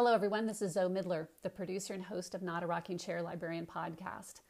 [0.00, 0.46] Hello, everyone.
[0.46, 4.40] This is Zoe Midler, the producer and host of Not a Rocking Chair Librarian podcast.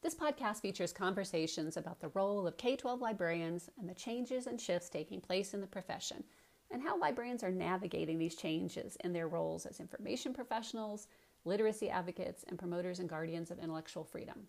[0.00, 4.60] This podcast features conversations about the role of K 12 librarians and the changes and
[4.60, 6.22] shifts taking place in the profession,
[6.70, 11.08] and how librarians are navigating these changes in their roles as information professionals,
[11.44, 14.46] literacy advocates, and promoters and guardians of intellectual freedom.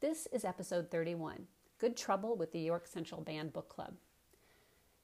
[0.00, 1.46] This is episode 31
[1.78, 3.94] Good Trouble with the York Central Banned Book Club.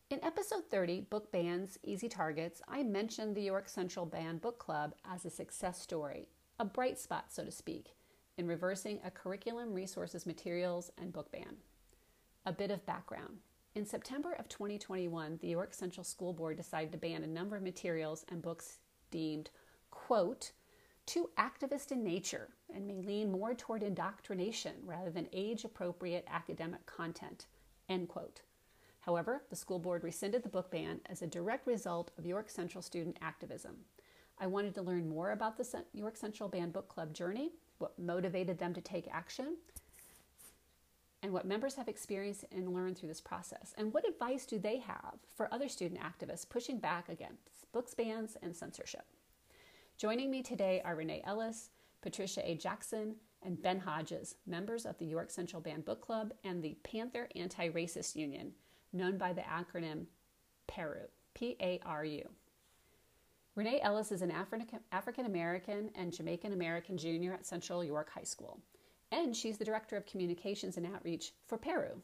[0.09, 4.95] In episode 30, Book Bands Easy Targets, I mentioned the York Central Banned Book Club
[5.05, 6.29] as a success story,
[6.61, 7.97] a bright spot, so to speak,
[8.39, 11.57] in reversing a curriculum, resources, materials, and book ban.
[12.45, 13.39] A bit of background.
[13.75, 17.65] In September of 2021, the York Central School Board decided to ban a number of
[17.65, 18.79] materials and books
[19.11, 19.51] deemed,
[19.91, 20.53] quote,
[21.07, 26.87] too activist in nature and may lean more toward indoctrination rather than age appropriate academic
[26.87, 27.47] content,
[27.89, 28.43] end quote.
[29.07, 32.83] However, the school board rescinded the book ban as a direct result of York Central
[32.83, 33.77] student activism.
[34.39, 38.59] I wanted to learn more about the York Central Banned Book Club journey, what motivated
[38.59, 39.59] them to take action,
[41.23, 44.79] and what members have experienced and learned through this process, and what advice do they
[44.79, 49.05] have for other student activists pushing back against books bans and censorship.
[49.97, 51.71] Joining me today are Renee Ellis,
[52.03, 52.57] Patricia A.
[52.57, 57.29] Jackson, and Ben Hodges, members of the York Central Banned Book Club and the Panther
[57.37, 58.53] Anti Racist Union,
[58.97, 60.07] known by the acronym
[60.69, 62.29] PARU, P A R U.
[63.55, 68.61] Renee Ellis is an African American and Jamaican American junior at Central York High School,
[69.13, 72.01] and she's the Director of Communications and Outreach for PARU.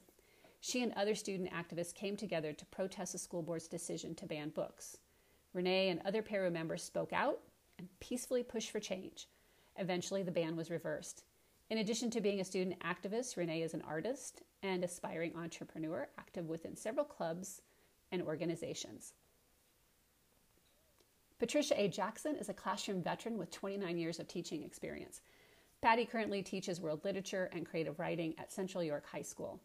[0.61, 4.51] She and other student activists came together to protest the school board's decision to ban
[4.51, 4.97] books.
[5.53, 7.41] Renee and other PARU members spoke out
[7.79, 9.29] and peacefully pushed for change.
[9.77, 11.25] Eventually, the ban was reversed.
[11.73, 16.47] In addition to being a student activist, Renee is an artist and aspiring entrepreneur active
[16.51, 17.63] within several clubs
[18.11, 19.15] and organizations.
[21.39, 21.89] Patricia A.
[21.89, 25.23] Jackson is a classroom veteran with 29 years of teaching experience.
[25.81, 29.59] Patty currently teaches world literature and creative writing at Central York High School.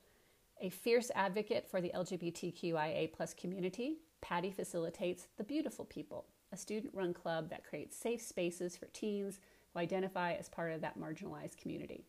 [0.62, 7.13] A fierce advocate for the LGBTQIA community, Patty facilitates The Beautiful People, a student run
[7.13, 9.41] club that creates safe spaces for teens
[9.77, 12.05] identify as part of that marginalized community.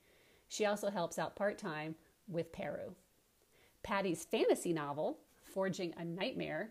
[0.48, 1.94] She also helps out part time
[2.28, 2.94] with PARU.
[3.82, 5.18] Patty's fantasy novel,
[5.54, 6.70] Forging a Nightmare,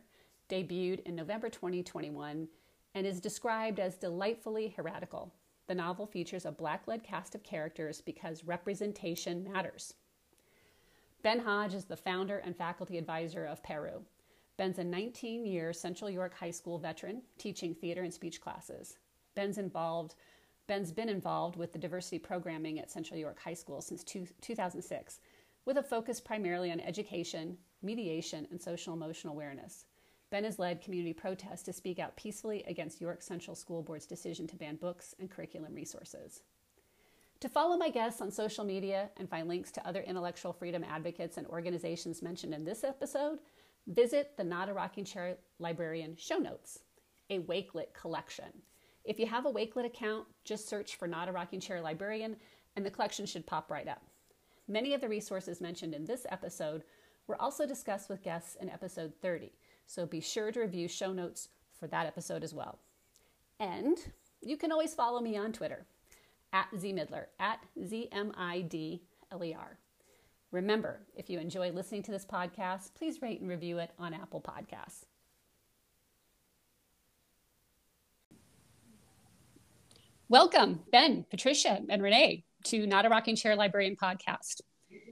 [0.49, 2.47] debuted in November 2021
[2.95, 5.33] and is described as delightfully heretical.
[5.67, 9.93] The novel features a black led cast of characters because representation matters.
[11.23, 14.03] Ben Hodge is the founder and faculty advisor of PARU.
[14.57, 18.97] Ben's a 19 year Central York High School veteran teaching theater and speech classes.
[19.35, 20.15] Ben's involved
[20.67, 25.22] Ben's been involved with the diversity programming at Central York High School since two, 2006,
[25.63, 29.85] with a focus primarily on education, mediation, and social emotional awareness.
[30.29, 34.45] Ben has led community protests to speak out peacefully against York Central School Board's decision
[34.47, 36.41] to ban books and curriculum resources.
[37.39, 41.38] To follow my guests on social media and find links to other intellectual freedom advocates
[41.38, 43.39] and organizations mentioned in this episode,
[43.85, 46.79] visit the Not a Rocking Chair Librarian show notes,
[47.29, 48.51] a Wakelet collection.
[49.07, 52.35] If you have a Wakelet account, just search for Not a Rocking Chair Librarian
[52.75, 54.01] and the collection should pop right up.
[54.68, 56.84] Many of the resources mentioned in this episode
[57.25, 59.53] were also discussed with guests in episode 30,
[59.85, 61.47] so be sure to review show notes
[61.79, 62.79] for that episode as well.
[63.62, 63.97] And
[64.41, 65.85] you can always follow me on Twitter
[66.51, 69.78] at zmidler, at Z-M-I-D-L-E-R.
[70.51, 74.41] Remember, if you enjoy listening to this podcast, please rate and review it on Apple
[74.41, 75.06] Podcasts.
[80.29, 84.59] Welcome, Ben, Patricia, and Renee to Not a Rocking Chair Librarian podcast.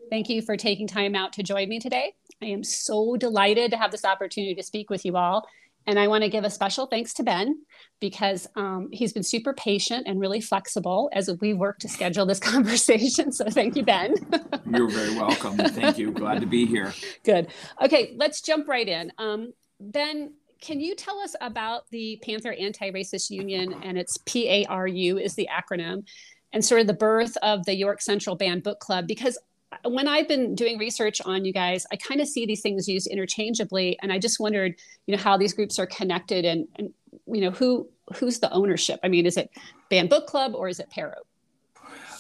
[0.10, 2.16] Thank you for taking time out to join me today.
[2.42, 5.48] I am so delighted to have this opportunity to speak with you all.
[5.88, 7.62] And I want to give a special thanks to Ben
[8.02, 12.40] because um, he's been super patient and really flexible as we work to schedule this
[12.52, 13.32] conversation.
[13.32, 14.16] So thank you, Ben.
[14.70, 15.56] You're very welcome.
[15.56, 16.12] Thank you.
[16.12, 16.94] Glad to be here.
[17.24, 17.48] Good.
[17.82, 19.14] Okay, let's jump right in.
[19.18, 25.36] Um, ben, can you tell us about the Panther Anti-Racist Union and its PARU is
[25.36, 26.06] the acronym,
[26.54, 29.08] and sort of the birth of the York Central Banned Book Club?
[29.08, 29.38] Because
[29.84, 33.08] when I've been doing research on you guys, I kind of see these things used
[33.08, 34.76] interchangeably, and I just wondered,
[35.06, 36.94] you know, how these groups are connected, and, and
[37.28, 39.00] you know, who who's the ownership?
[39.04, 39.50] I mean, is it
[39.90, 41.25] Banned Book Club or is it PARU?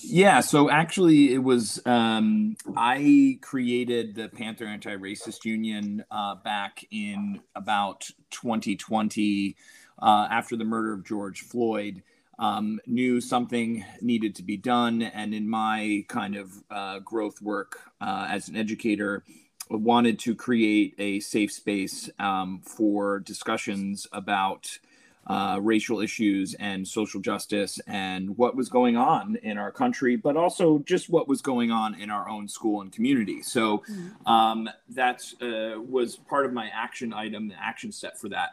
[0.08, 7.42] Yeah, so actually, it was um, I created the Panther Anti-Racist Union uh, back in
[7.56, 9.56] about 2020
[10.00, 12.04] uh, after the murder of George Floyd.
[12.38, 17.80] Um, knew something needed to be done, and in my kind of uh, growth work
[18.00, 19.24] uh, as an educator,
[19.72, 24.78] wanted to create a safe space um, for discussions about
[25.28, 30.38] uh, racial issues and social justice and what was going on in our country, but
[30.38, 33.42] also just what was going on in our own school and community.
[33.42, 34.28] So mm-hmm.
[34.32, 38.50] um, that uh, was part of my action item, the action set for that.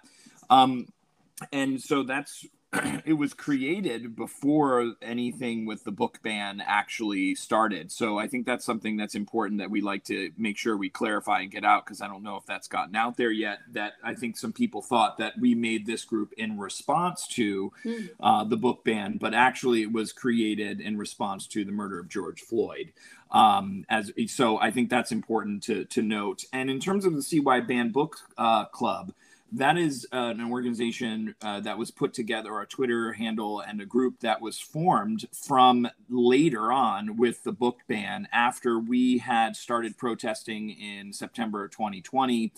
[0.48, 0.88] Um,
[1.52, 2.46] and so that's
[3.04, 7.92] it was created before anything with the book ban actually started.
[7.92, 11.40] So I think that's something that's important that we like to make sure we clarify
[11.40, 13.58] and get out because I don't know if that's gotten out there yet.
[13.72, 18.06] That I think some people thought that we made this group in response to hmm.
[18.20, 22.08] uh, the book ban, but actually it was created in response to the murder of
[22.08, 22.92] George Floyd.
[23.30, 26.44] Um, as so, I think that's important to to note.
[26.52, 29.12] And in terms of the CY Banned Book uh, Club
[29.52, 33.86] that is uh, an organization uh, that was put together, a Twitter handle and a
[33.86, 39.98] group that was formed from later on with the book ban after we had started
[39.98, 42.52] protesting in September 2020.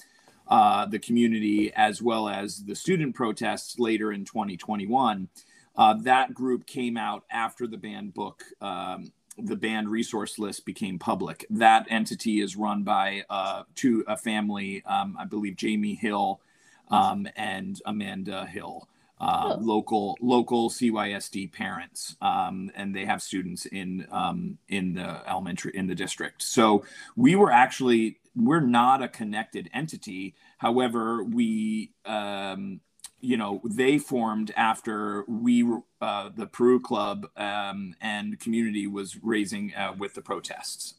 [0.47, 5.27] Uh, the community as well as the student protests later in 2021.
[5.75, 10.99] Uh, that group came out after the banned book, um, the banned resource list became
[10.99, 11.47] public.
[11.49, 16.41] That entity is run by uh, to a family, um, I believe Jamie Hill
[16.89, 18.89] um, and Amanda Hill.
[19.21, 19.59] Uh, oh.
[19.61, 25.87] local local CYSD parents, um, and they have students in um, in the elementary in
[25.87, 26.43] the district.
[26.43, 26.85] So
[27.15, 30.35] we were actually we're not a connected entity.
[30.59, 32.81] However, we um,
[33.21, 35.65] you know they formed after we
[36.01, 40.95] uh, the PARU Club um, and community was raising uh, with the protests.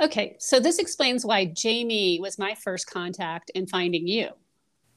[0.00, 4.30] Okay, so this explains why Jamie was my first contact in finding you.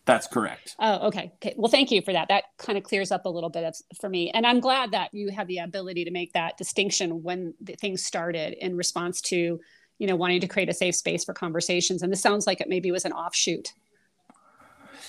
[0.07, 0.75] That's correct.
[0.79, 1.33] Oh, okay.
[1.35, 1.53] Okay.
[1.57, 2.29] Well, thank you for that.
[2.29, 4.31] That kind of clears up a little bit of, for me.
[4.31, 8.05] And I'm glad that you have the ability to make that distinction when the things
[8.05, 9.59] started in response to,
[9.99, 12.01] you know, wanting to create a safe space for conversations.
[12.03, 13.73] And this sounds like it maybe was an offshoot.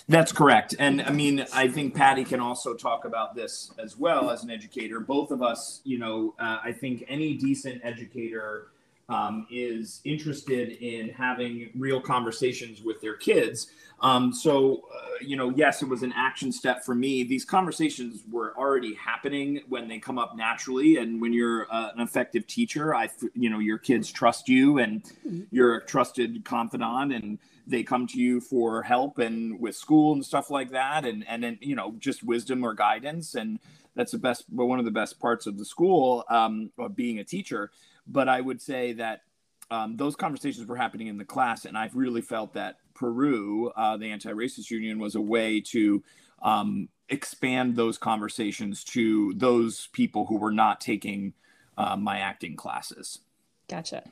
[0.09, 0.75] That's correct.
[0.81, 4.51] And I mean, I think Patty can also talk about this as well as an
[4.51, 4.99] educator.
[4.99, 8.69] Both of us, you know, uh, I think any decent educator
[9.09, 13.69] um, is interested in having real conversations with their kids.
[14.01, 17.25] Um, so, uh, you know, yes, it was an action step for me.
[17.25, 20.99] These conversations were already happening when they come up naturally.
[20.99, 25.03] And when you're uh, an effective teacher, I, you know, your kids trust you and
[25.51, 30.25] you're a trusted confidant and they come to you for help and with school and
[30.25, 31.05] stuff like that.
[31.05, 33.35] And, and then, you know, just wisdom or guidance.
[33.35, 33.59] And
[33.97, 37.19] that's the best, but one of the best parts of the school, um, of being
[37.19, 37.71] a teacher
[38.09, 39.23] but I would say that
[39.71, 43.97] um, those conversations were happening in the class, and I've really felt that PARU, uh,
[43.97, 46.03] the anti-racist union, was a way to
[46.43, 51.33] um, expand those conversations to those people who were not taking
[51.77, 53.21] uh, my acting classes.
[53.69, 54.03] Gotcha.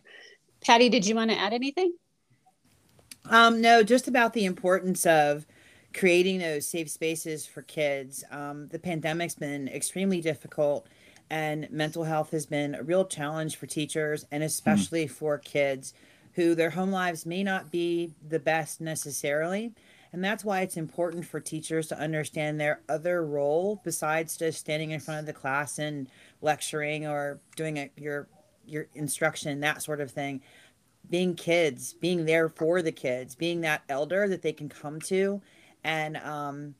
[0.64, 1.94] Patty, did you want to add anything?
[3.28, 5.46] Um, no, just about the importance of
[5.94, 8.22] creating those safe spaces for kids.
[8.30, 10.86] Um, the pandemic's been extremely difficult
[11.30, 14.46] and mental health has been a real challenge for teachers and hmm.
[14.46, 15.10] especially mm.
[15.10, 15.94] for kids
[16.36, 19.72] who their home lives may not be the best necessarily.
[20.12, 24.90] And that's why it's important for teachers to understand their other role besides just standing
[24.90, 26.08] in front of the class and
[26.42, 28.28] lecturing or doing a, your
[28.66, 30.42] your instruction, that sort of thing.
[31.08, 35.40] Being kids, being there for the kids, being that elder that they can come to
[35.84, 36.74] and um,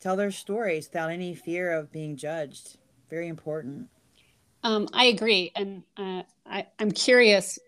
[0.00, 2.76] tell their stories without any fear of being judged
[3.08, 3.88] very important.
[4.62, 7.58] Um, I agree, and uh, I, am curious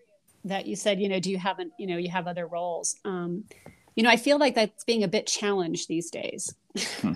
[0.45, 2.95] that you said, you know, do you have, an, you know, you have other roles?
[3.05, 3.45] Um,
[3.95, 6.53] you know, I feel like that's being a bit challenged these days.
[7.03, 7.13] yeah.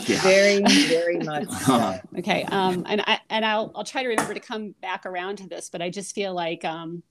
[0.00, 1.48] Very, very much.
[1.48, 2.00] So.
[2.18, 5.48] okay, um, and I and I'll I'll try to remember to come back around to
[5.48, 7.04] this, but I just feel like um,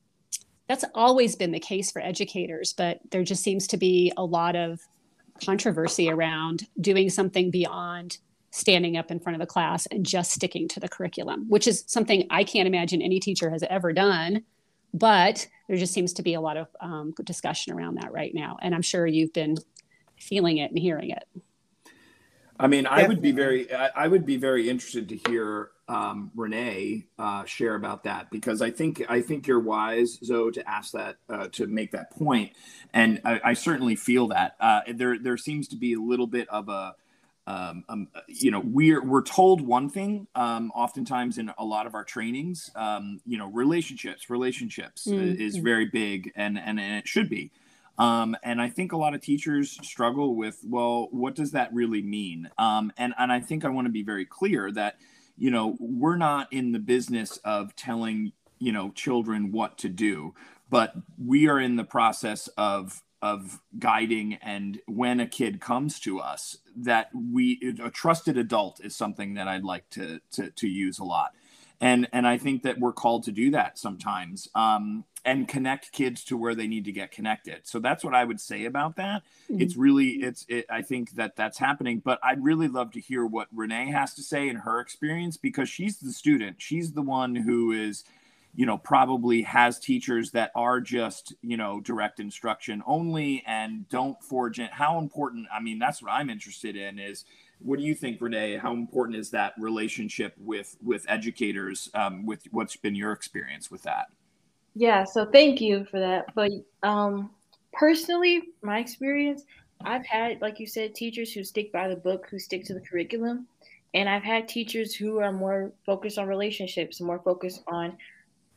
[0.67, 4.57] that's always been the case for educators, but there just seems to be a lot
[4.57, 4.81] of
[5.43, 8.17] controversy around doing something beyond
[8.51, 11.83] standing up in front of a class and just sticking to the curriculum, which is
[11.87, 14.43] something I can't imagine any teacher has ever done.
[14.93, 18.58] But there just seems to be a lot of um, discussion around that right now.
[18.62, 19.58] And I'm sure you've been
[20.17, 21.24] feeling it and hearing it.
[22.60, 27.08] I mean, I would be very, I would be very interested to hear um, Renee
[27.17, 31.17] uh, share about that because I think I think you're wise, Zoe, to ask that
[31.29, 32.51] uh, to make that point,
[32.93, 36.50] and I, I certainly feel that uh, there there seems to be a little bit
[36.50, 36.96] of a
[37.49, 41.95] um, um, you know we're we're told one thing um, oftentimes in a lot of
[41.95, 45.41] our trainings um, you know relationships relationships mm-hmm.
[45.41, 47.51] is very big and, and and it should be
[47.97, 52.03] um, and I think a lot of teachers struggle with well what does that really
[52.03, 54.97] mean um, and and I think I want to be very clear that
[55.35, 60.35] you know we're not in the business of telling you know children what to do
[60.69, 66.19] but we are in the process of of guiding and when a kid comes to
[66.19, 70.99] us that we a trusted adult is something that I'd like to to, to use
[70.99, 71.33] a lot,
[71.81, 76.23] and and I think that we're called to do that sometimes, um, and connect kids
[76.25, 77.67] to where they need to get connected.
[77.67, 79.23] So that's what I would say about that.
[79.51, 79.61] Mm-hmm.
[79.61, 83.25] It's really it's it, I think that that's happening, but I'd really love to hear
[83.25, 87.35] what Renee has to say in her experience because she's the student, she's the one
[87.35, 88.05] who is
[88.59, 94.21] you know probably has teachers that are just you know direct instruction only and don't
[94.21, 97.23] forge it how important i mean that's what i'm interested in is
[97.59, 102.43] what do you think renee how important is that relationship with with educators um, with
[102.51, 104.07] what's been your experience with that?
[104.75, 106.51] Yeah so thank you for that but
[106.83, 107.29] um
[107.71, 109.45] personally my experience
[109.85, 112.81] i've had like you said teachers who stick by the book who stick to the
[112.81, 113.47] curriculum
[113.93, 117.95] and i've had teachers who are more focused on relationships more focused on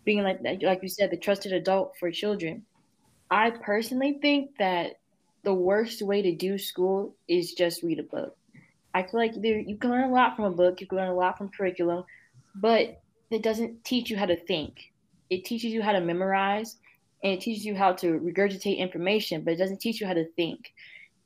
[0.05, 2.65] being like like you said, the trusted adult for children.
[3.31, 4.99] I personally think that
[5.43, 8.37] the worst way to do school is just read a book.
[8.95, 11.09] I feel like there, you can learn a lot from a book, you can learn
[11.09, 12.05] a lot from curriculum,
[12.55, 14.93] but it doesn't teach you how to think.
[15.31, 16.77] It teaches you how to memorize
[17.25, 20.31] and it teaches you how to regurgitate information, but it doesn't teach you how to
[20.33, 20.73] think.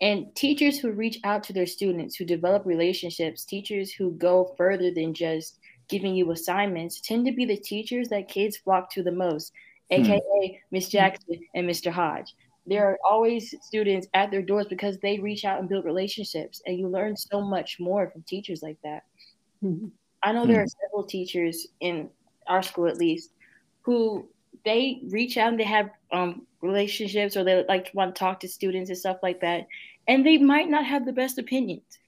[0.01, 4.91] And teachers who reach out to their students, who develop relationships, teachers who go further
[4.93, 9.13] than just giving you assignments tend to be the teachers that kids flock to the
[9.13, 9.53] most,
[9.91, 10.03] hmm.
[10.03, 11.91] aka Miss Jackson and Mr.
[11.91, 12.35] Hodge.
[12.67, 16.79] There are always students at their doors because they reach out and build relationships, and
[16.79, 19.05] you learn so much more from teachers like that.
[19.63, 19.89] Mm-hmm.
[20.23, 20.81] I know there are hmm.
[20.83, 22.11] several teachers in
[22.49, 23.31] our school, at least,
[23.83, 24.29] who
[24.65, 28.49] they reach out and they have um, relationships or they like want to talk to
[28.49, 29.67] students and stuff like that,
[30.09, 31.99] and they might not have the best opinions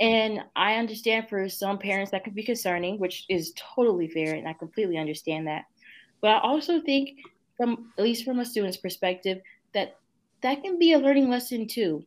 [0.00, 4.48] and I understand for some parents that could be concerning, which is totally fair, and
[4.48, 5.66] I completely understand that.
[6.22, 7.18] But I also think,
[7.56, 9.40] from at least from a student's perspective,
[9.74, 9.98] that
[10.42, 12.04] that can be a learning lesson too.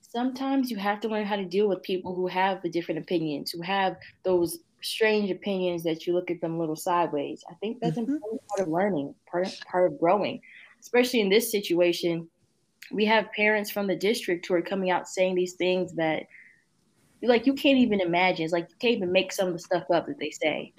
[0.00, 3.50] Sometimes you have to learn how to deal with people who have the different opinions,
[3.50, 7.44] who have those strange opinions that you look at them a little sideways.
[7.50, 8.14] I think that's mm-hmm.
[8.14, 10.40] important part of learning, part of, part of growing,
[10.80, 12.28] especially in this situation.
[12.92, 16.22] We have parents from the district who are coming out saying these things that
[17.22, 18.44] like you can't even imagine.
[18.44, 20.72] It's like you can't even make some of the stuff up that they say.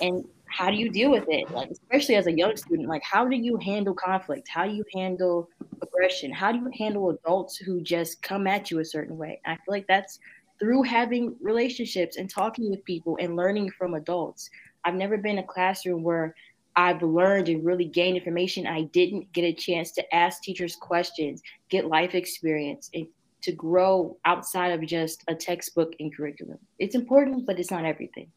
[0.00, 1.50] And how do you deal with it?
[1.50, 4.48] Like especially as a young student, like how do you handle conflict?
[4.48, 5.48] How do you handle
[5.80, 6.30] aggression?
[6.30, 9.40] How do you handle adults who just come at you a certain way?
[9.46, 10.18] I feel like that's
[10.60, 14.48] through having relationships and talking with people and learning from adults.
[14.84, 16.34] I've never been in a classroom where
[16.76, 18.66] I've learned and really gained information.
[18.66, 23.06] I didn't get a chance to ask teachers questions, get life experience, and
[23.42, 26.58] to grow outside of just a textbook and curriculum.
[26.78, 28.30] It's important, but it's not everything.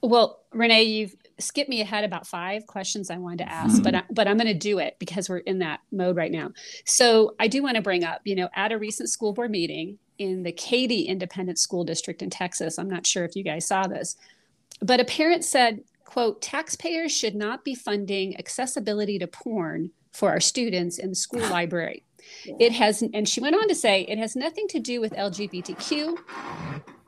[0.00, 3.82] Well, Renee, you've skipped me ahead about five questions I wanted to ask, mm-hmm.
[3.82, 6.52] but I, but I'm going to do it because we're in that mode right now.
[6.84, 9.98] So I do want to bring up, you know, at a recent school board meeting
[10.18, 12.78] in the Katy Independent School District in Texas.
[12.78, 14.16] I'm not sure if you guys saw this,
[14.80, 20.40] but a parent said, "quote Taxpayers should not be funding accessibility to porn for our
[20.40, 22.04] students in the school library."
[22.44, 26.18] It has, and she went on to say, it has nothing to do with LGBTQ.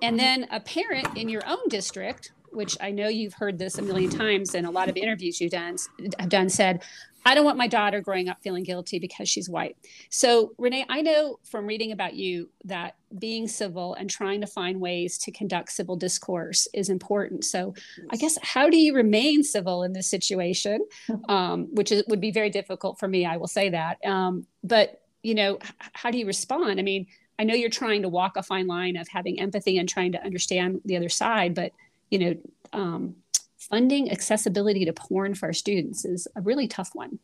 [0.02, 3.82] And then a parent in your own district, which I know you've heard this a
[3.82, 5.76] million times in a lot of interviews you've done,
[6.18, 6.82] have done, said,
[7.24, 9.76] I don't want my daughter growing up feeling guilty because she's white.
[10.08, 14.80] So, Renee, I know from reading about you that being civil and trying to find
[14.80, 17.44] ways to conduct civil discourse is important.
[17.44, 17.74] So,
[18.10, 20.86] I guess how do you remain civil in this situation,
[21.28, 23.26] um, which is, would be very difficult for me.
[23.26, 23.98] I will say that.
[24.04, 25.58] Um, but you know,
[25.92, 26.78] how do you respond?
[26.78, 27.06] I mean,
[27.38, 30.22] I know you're trying to walk a fine line of having empathy and trying to
[30.22, 31.72] understand the other side, but
[32.10, 32.36] you know,
[32.72, 33.16] um,
[33.58, 37.18] funding accessibility to porn for our students is a really tough one.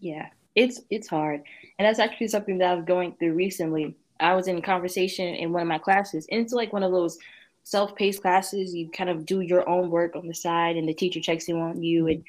[0.00, 1.42] Yeah, it's it's hard,
[1.78, 3.96] and that's actually something that I was going through recently.
[4.20, 7.18] I was in conversation in one of my classes, and it's like one of those
[7.64, 8.74] self-paced classes.
[8.74, 11.56] You kind of do your own work on the side, and the teacher checks in
[11.56, 12.24] on you, and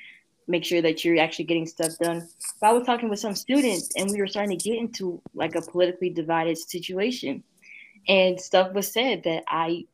[0.48, 2.28] make sure that you're actually getting stuff done.
[2.60, 5.56] But I was talking with some students and we were starting to get into like
[5.56, 7.44] a politically divided situation.
[8.08, 9.86] And stuff was said that I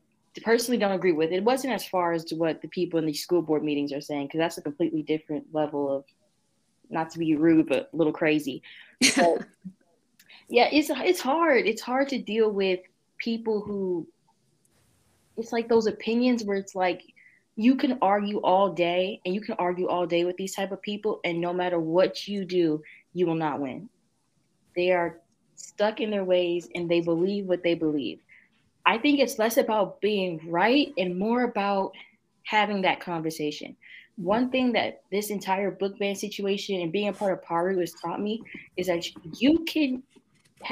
[0.44, 1.32] personally don't agree with.
[1.32, 4.01] It wasn't as far as to what the people in the school board meetings are
[4.01, 6.06] saying, because that's a completely different level of
[6.89, 8.63] not to be rude, but a little crazy.
[9.15, 9.46] But
[10.50, 11.68] yeah, it's it's hard.
[11.68, 12.79] It's hard to deal with
[13.20, 14.08] people who
[15.38, 17.01] it's like those opinions where it's like
[17.60, 20.82] you can argue all day and you can argue all day with these type of
[20.82, 23.89] people and no matter what you do you will not win.
[24.78, 25.20] They are
[25.56, 28.22] stuck in their ways and they believe what they believe.
[28.86, 31.92] I think it's less about being right and more about
[32.44, 33.75] having that conversation.
[34.16, 37.92] One thing that this entire book ban situation and being a part of Paru has
[37.92, 38.42] taught me
[38.78, 39.06] is that
[39.38, 40.01] you can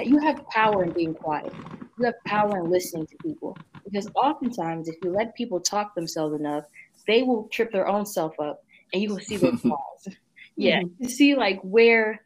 [0.03, 1.53] you have power in being quiet
[1.98, 6.36] you have power in listening to people because oftentimes if you let people talk themselves
[6.36, 6.65] enough,
[7.08, 8.63] they will trip their own self up
[8.94, 10.08] and you will see their flaws.
[10.56, 11.03] yeah, mm-hmm.
[11.03, 12.22] you see like where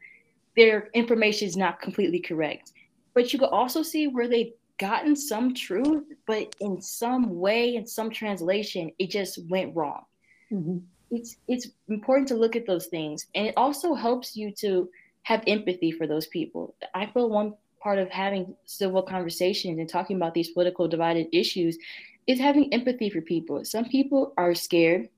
[0.56, 2.72] their information is not completely correct.
[3.14, 7.86] But you could also see where they've gotten some truth, but in some way, in
[7.86, 10.02] some translation, it just went wrong.
[10.50, 10.78] Mm-hmm.
[11.10, 14.88] It's it's important to look at those things, and it also helps you to
[15.22, 16.74] have empathy for those people.
[16.94, 21.76] I feel one part of having civil conversations and talking about these political divided issues
[22.26, 23.64] is having empathy for people.
[23.64, 25.08] Some people are scared,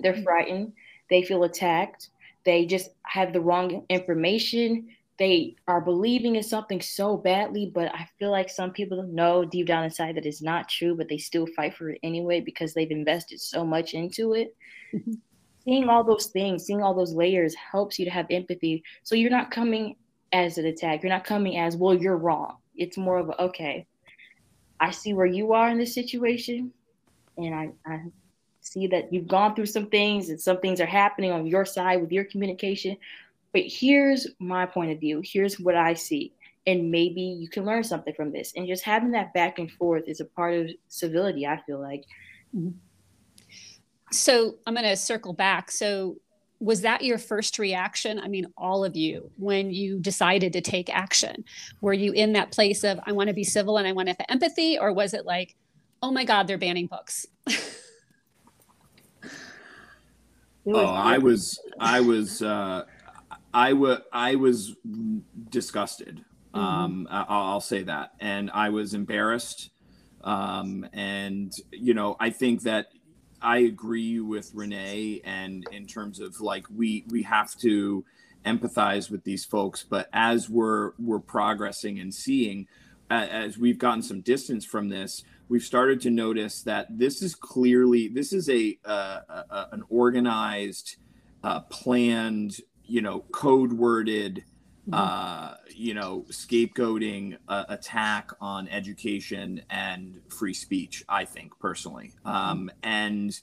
[0.00, 0.24] they're mm-hmm.
[0.24, 0.72] frightened,
[1.10, 2.08] they feel attacked,
[2.44, 4.88] they just have the wrong information.
[5.18, 9.68] They are believing in something so badly, but I feel like some people know deep
[9.68, 12.90] down inside that it's not true, but they still fight for it anyway because they've
[12.90, 14.56] invested so much into it.
[14.92, 15.12] Mm-hmm.
[15.64, 18.82] Seeing all those things, seeing all those layers helps you to have empathy.
[19.02, 19.96] So you're not coming
[20.32, 21.02] as an attack.
[21.02, 22.56] You're not coming as, well, you're wrong.
[22.74, 23.86] It's more of a, okay,
[24.80, 26.72] I see where you are in this situation.
[27.36, 28.00] And I, I
[28.60, 32.00] see that you've gone through some things and some things are happening on your side
[32.00, 32.96] with your communication.
[33.52, 35.22] But here's my point of view.
[35.24, 36.32] Here's what I see.
[36.66, 38.52] And maybe you can learn something from this.
[38.56, 42.04] And just having that back and forth is a part of civility, I feel like.
[42.56, 42.70] Mm-hmm.
[44.12, 45.70] So I'm going to circle back.
[45.70, 46.16] So,
[46.60, 48.20] was that your first reaction?
[48.20, 51.44] I mean, all of you, when you decided to take action,
[51.80, 54.14] were you in that place of, I want to be civil and I want to
[54.16, 54.78] have empathy?
[54.78, 55.56] Or was it like,
[56.02, 57.26] oh my God, they're banning books?
[60.68, 62.84] oh, I was, I was, uh,
[63.52, 64.76] I was, I was
[65.50, 66.24] disgusted.
[66.54, 66.64] Mm-hmm.
[66.64, 69.70] Um, I- I'll say that, and I was embarrassed.
[70.22, 72.86] Um, and you know, I think that
[73.42, 78.04] I agree with Renee, and in terms of like we we have to
[78.44, 82.66] empathize with these folks, but as we're we're progressing and seeing,
[83.10, 87.34] uh, as we've gotten some distance from this, we've started to notice that this is
[87.34, 90.96] clearly this is a, uh, a an organized,
[91.42, 94.44] uh, planned, you know, code worded.
[94.90, 101.04] Uh, you know, scapegoating uh, attack on education and free speech.
[101.08, 102.28] I think personally, mm-hmm.
[102.28, 103.38] um, and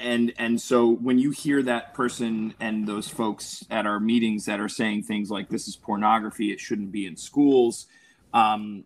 [0.00, 4.60] and and so when you hear that person and those folks at our meetings that
[4.60, 7.86] are saying things like this is pornography it shouldn't be in schools
[8.34, 8.84] um,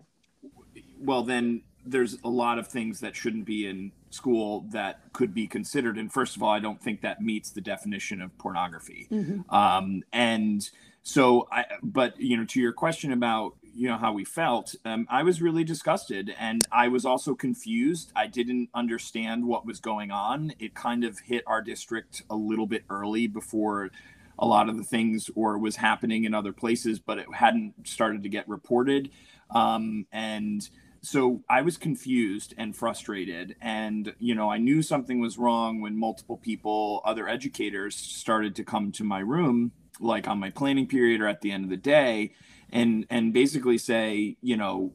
[1.01, 5.47] well then there's a lot of things that shouldn't be in school that could be
[5.47, 5.99] considered.
[5.99, 9.09] And first of all, I don't think that meets the definition of pornography.
[9.11, 9.53] Mm-hmm.
[9.55, 10.69] Um, and
[11.03, 15.07] so, I, but you know, to your question about you know how we felt, um,
[15.11, 18.12] I was really disgusted, and I was also confused.
[18.15, 20.53] I didn't understand what was going on.
[20.59, 23.91] It kind of hit our district a little bit early before
[24.38, 28.23] a lot of the things or was happening in other places, but it hadn't started
[28.23, 29.11] to get reported.
[29.51, 30.69] Um, and
[31.03, 33.57] so I was confused and frustrated.
[33.61, 38.65] And, you know, I knew something was wrong when multiple people, other educators, started to
[38.65, 41.77] come to my room, like on my planning period or at the end of the
[41.77, 42.33] day,
[42.71, 44.93] and and basically say, you know,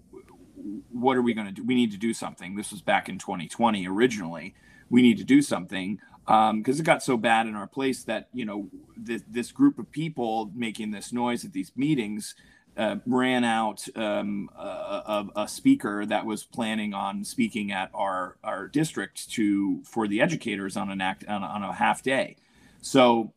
[0.92, 1.64] what are we going to do?
[1.64, 2.56] We need to do something.
[2.56, 4.56] This was back in 2020 originally.
[4.90, 8.28] We need to do something because um, it got so bad in our place that
[8.34, 12.36] you know this, this group of people making this noise at these meetings
[12.76, 18.68] uh, ran out um, a, a, speaker that was planning on speaking at our our
[18.68, 22.36] district to for the educators on an act on on a half day.
[22.82, 23.34] So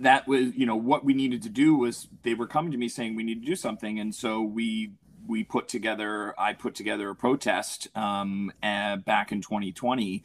[0.00, 2.88] that was you know what we needed to do was they were coming to me
[2.88, 4.92] saying we need to do something, and so we
[5.26, 10.22] we put together I put together a protest um, uh, back in 2020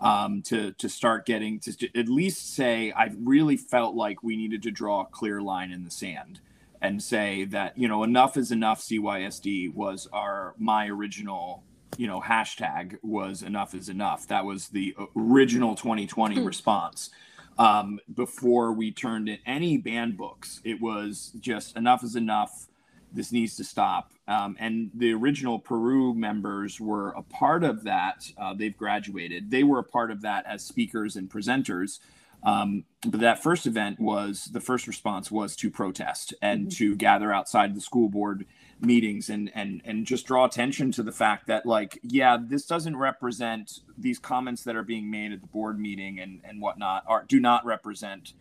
[0.00, 4.62] um, to to start getting to at least say I really felt like we needed
[4.64, 6.40] to draw a clear line in the sand
[6.80, 11.62] and say that you know enough is enough cysd was our my original
[11.96, 14.26] you know hashtag was enough is enough.
[14.28, 16.44] That was the original 2020 hmm.
[16.44, 17.10] response
[17.58, 20.60] um, before we turned in any banned books.
[20.64, 22.66] It was just enough is enough.
[23.12, 24.12] This needs to stop.
[24.26, 28.28] Um, and the original PARU members were a part of that.
[28.36, 29.50] Uh, they've graduated.
[29.50, 32.00] They were a part of that as speakers and presenters.
[32.42, 36.76] Um, but that first event was the first response was to protest and mm-hmm.
[36.76, 38.46] to gather outside the school board
[38.80, 42.96] meetings and and and just draw attention to the fact that like yeah this doesn't
[42.96, 47.24] represent these comments that are being made at the board meeting and and whatnot are
[47.28, 48.34] do not represent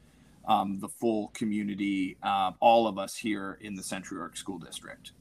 [0.45, 5.11] um, the full community uh, all of us here in the central york school district.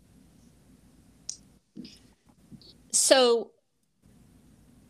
[2.90, 3.52] So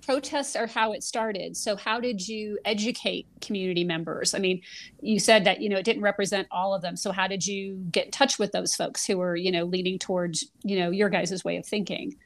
[0.03, 1.57] protests are how it started.
[1.57, 4.35] So how did you educate community members?
[4.35, 4.63] I mean
[5.01, 6.97] you said that you know it didn't represent all of them.
[6.97, 9.99] So how did you get in touch with those folks who were you know leaning
[9.99, 12.17] towards you know your guys' way of thinking?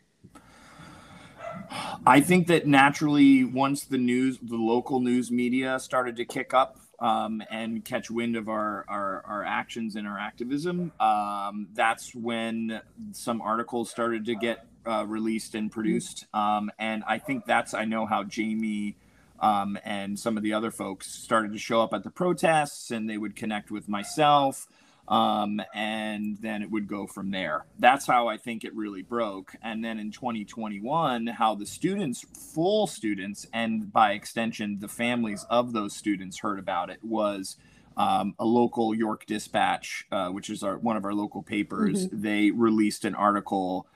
[2.07, 6.79] I think that naturally, once the news, the local news media started to kick up
[7.01, 12.81] um, and catch wind of our, our, our actions and our activism, um, that's when
[13.13, 16.27] some articles started to get uh, released and produced.
[16.35, 18.97] Um, and I think that's, I know how Jamie
[19.41, 23.09] um, and some of the other folks started to show up at the protests and
[23.09, 24.67] they would connect with myself
[25.09, 27.65] um, and then it would go from there.
[27.79, 29.55] That's how I think it really broke.
[29.63, 35.73] And then in 2021, how the students, full students, and by extension, the families of
[35.73, 37.57] those students heard about it was
[37.97, 42.07] um, a local York Dispatch, uh, which is our one of our local papers.
[42.07, 42.23] Mm-hmm.
[42.23, 43.87] They released an article.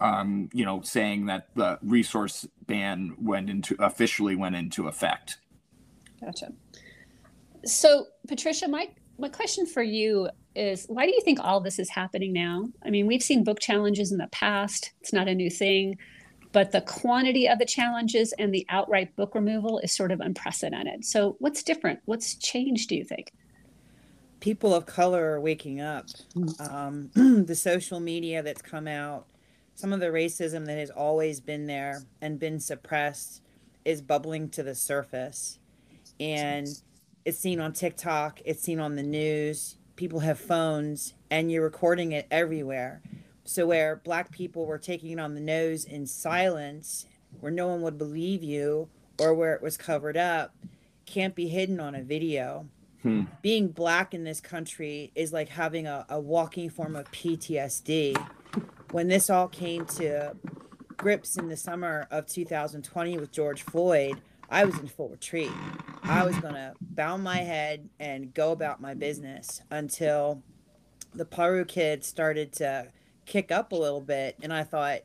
[0.00, 5.38] Um, you know, saying that the resource ban went into officially went into effect.
[6.20, 6.52] Gotcha.
[7.64, 11.88] So, Patricia, my my question for you is why do you think all this is
[11.88, 12.68] happening now?
[12.84, 15.98] I mean, we've seen book challenges in the past, it's not a new thing,
[16.52, 21.04] but the quantity of the challenges and the outright book removal is sort of unprecedented.
[21.04, 22.00] So, what's different?
[22.04, 23.32] What's changed, do you think?
[24.40, 26.06] People of color are waking up.
[26.58, 29.26] Um, the social media that's come out,
[29.74, 33.42] some of the racism that has always been there and been suppressed
[33.84, 35.58] is bubbling to the surface.
[36.20, 36.68] And
[37.24, 42.12] it's seen on TikTok, it's seen on the news people have phones and you're recording
[42.12, 43.00] it everywhere.
[43.44, 47.06] So where black people were taking it on the nose in silence,
[47.40, 50.54] where no one would believe you, or where it was covered up,
[51.06, 52.66] can't be hidden on a video.
[53.02, 53.22] Hmm.
[53.42, 58.16] Being black in this country is like having a, a walking form of PTSD.
[58.92, 60.36] When this all came to
[60.98, 65.50] grips in the summer of 2020 with George Floyd, I was in full retreat.
[66.02, 70.42] I was going to bow my head and go about my business until
[71.14, 72.88] the Paru kids started to
[73.24, 74.36] kick up a little bit.
[74.42, 75.00] And I thought,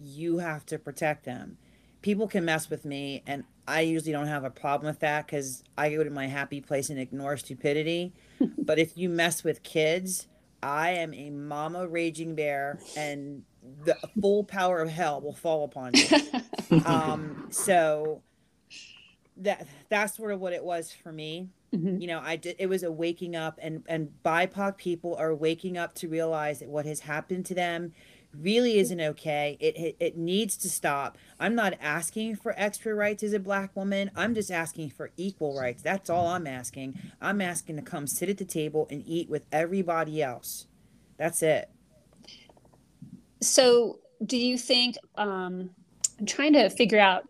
[0.00, 1.58] you have to protect them.
[2.02, 5.64] People can mess with me, and I usually don't have a problem with that because
[5.76, 8.12] I go to my happy place and ignore stupidity.
[8.58, 10.28] but if you mess with kids,
[10.64, 13.42] I am a mama raging bear, and
[13.84, 16.82] the full power of hell will fall upon you.
[16.86, 18.22] um, so
[19.36, 21.50] that that's sort of what it was for me.
[21.74, 22.00] Mm-hmm.
[22.00, 25.76] You know, I did it was a waking up and and BIPOC people are waking
[25.76, 27.92] up to realize that what has happened to them
[28.40, 29.56] really isn't okay.
[29.60, 31.18] It, it it needs to stop.
[31.38, 34.10] I'm not asking for extra rights as a black woman.
[34.16, 35.82] I'm just asking for equal rights.
[35.82, 36.98] That's all I'm asking.
[37.20, 40.66] I'm asking to come sit at the table and eat with everybody else.
[41.16, 41.70] That's it.
[43.40, 45.70] So, do you think um
[46.18, 47.24] I'm trying to figure out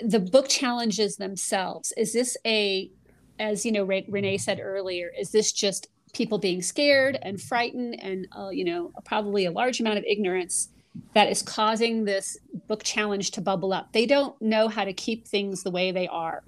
[0.00, 2.90] the book challenges themselves is this a
[3.38, 8.26] as you know renee said earlier is this just people being scared and frightened and
[8.36, 10.68] uh, you know probably a large amount of ignorance
[11.14, 13.92] that is causing this book challenge to bubble up.
[13.92, 16.42] They don't know how to keep things the way they are.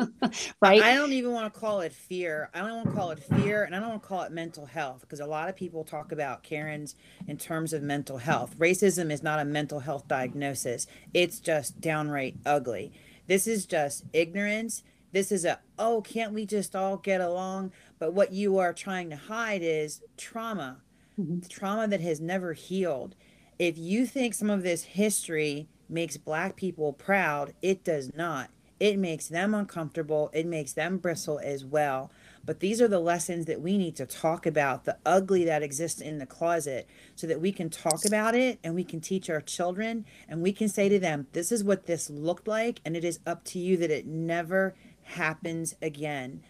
[0.62, 0.82] right?
[0.82, 2.50] I don't even want to call it fear.
[2.54, 4.66] I don't want to call it fear and I don't want to call it mental
[4.66, 6.94] health because a lot of people talk about Karens
[7.26, 8.56] in terms of mental health.
[8.58, 10.86] Racism is not a mental health diagnosis.
[11.12, 12.92] It's just downright ugly.
[13.26, 14.82] This is just ignorance.
[15.12, 17.72] This is a oh, can't we just all get along?
[18.00, 20.78] But what you are trying to hide is trauma.
[21.18, 21.46] Mm-hmm.
[21.48, 23.14] Trauma that has never healed
[23.60, 28.48] if you think some of this history makes black people proud, it does not.
[28.80, 30.30] It makes them uncomfortable.
[30.32, 32.10] It makes them bristle as well.
[32.42, 36.00] But these are the lessons that we need to talk about the ugly that exists
[36.00, 39.42] in the closet so that we can talk about it and we can teach our
[39.42, 42.80] children and we can say to them, this is what this looked like.
[42.82, 46.42] And it is up to you that it never happens again.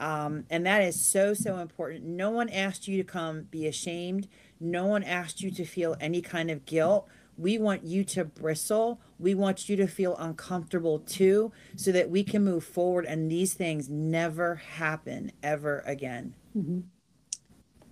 [0.00, 2.04] Um, and that is so, so important.
[2.04, 4.28] No one asked you to come be ashamed.
[4.58, 7.08] No one asked you to feel any kind of guilt.
[7.38, 9.00] We want you to bristle.
[9.18, 13.54] We want you to feel uncomfortable too, so that we can move forward and these
[13.54, 16.34] things never happen ever again.
[16.56, 16.80] Mm-hmm.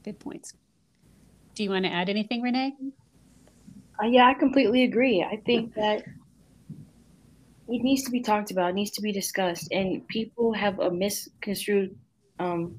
[0.05, 0.55] Good points.
[1.55, 2.75] Do you want to add anything, Renee?
[4.03, 5.23] Uh, yeah, I completely agree.
[5.23, 6.05] I think that
[7.71, 10.91] it needs to be talked about, it needs to be discussed, and people have a
[10.91, 11.97] misconstrued
[12.39, 12.77] um,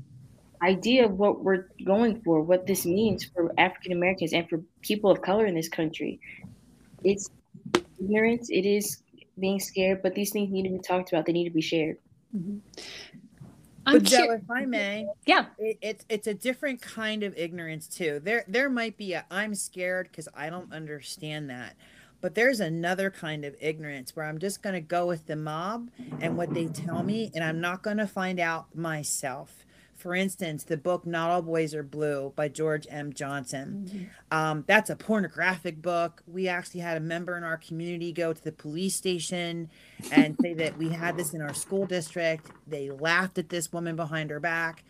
[0.61, 5.09] idea of what we're going for, what this means for African Americans and for people
[5.09, 6.19] of color in this country.
[7.03, 7.29] It's
[7.99, 9.01] ignorance, it is
[9.39, 11.25] being scared, but these things need to be talked about.
[11.25, 11.97] They need to be shared.
[12.35, 12.57] Mm-hmm.
[13.83, 18.21] But Zoe, if I may, yeah, it, it's it's a different kind of ignorance too.
[18.23, 21.75] There there might be a I'm scared because I don't understand that,
[22.21, 25.89] but there's another kind of ignorance where I'm just going to go with the mob
[26.19, 29.65] and what they tell me, and I'm not going to find out myself
[30.01, 33.13] for instance, the book Not All Boys Are Blue by George M.
[33.13, 33.85] Johnson.
[33.87, 34.35] Mm-hmm.
[34.35, 36.23] Um, that's a pornographic book.
[36.25, 39.69] We actually had a member in our community go to the police station
[40.11, 42.49] and say that we had this in our school district.
[42.65, 44.83] They laughed at this woman behind her back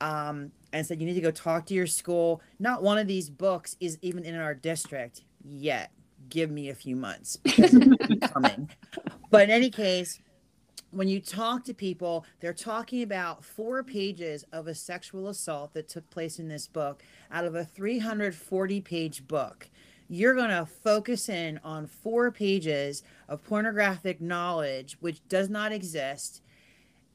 [0.00, 2.40] um, and said, You need to go talk to your school.
[2.58, 5.90] Not one of these books is even in our district yet.
[6.28, 8.70] Give me a few months because it's coming.
[9.30, 10.20] But in any case,
[10.92, 15.88] when you talk to people, they're talking about four pages of a sexual assault that
[15.88, 19.68] took place in this book out of a 340 page book.
[20.08, 26.42] You're going to focus in on four pages of pornographic knowledge, which does not exist.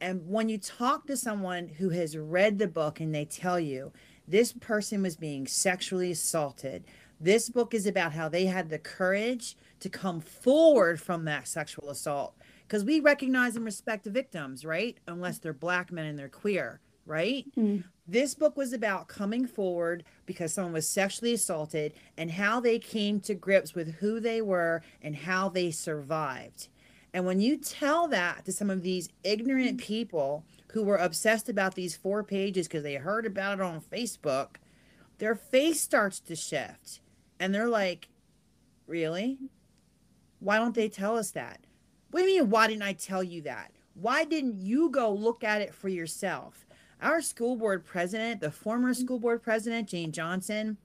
[0.01, 3.91] And when you talk to someone who has read the book and they tell you
[4.27, 6.83] this person was being sexually assaulted,
[7.19, 11.89] this book is about how they had the courage to come forward from that sexual
[11.89, 12.35] assault
[12.67, 14.97] because we recognize and respect the victims, right?
[15.07, 17.45] Unless they're black men and they're queer, right?
[17.57, 17.83] Mm.
[18.07, 23.19] This book was about coming forward because someone was sexually assaulted and how they came
[23.21, 26.69] to grips with who they were and how they survived.
[27.13, 31.75] And when you tell that to some of these ignorant people who were obsessed about
[31.75, 34.57] these four pages because they heard about it on Facebook,
[35.17, 37.01] their face starts to shift.
[37.39, 38.09] And they're like,
[38.87, 39.37] Really?
[40.39, 41.59] Why don't they tell us that?
[42.11, 43.71] What do you mean, why didn't I tell you that?
[43.93, 46.65] Why didn't you go look at it for yourself?
[47.01, 50.77] Our school board president, the former school board president, Jane Johnson,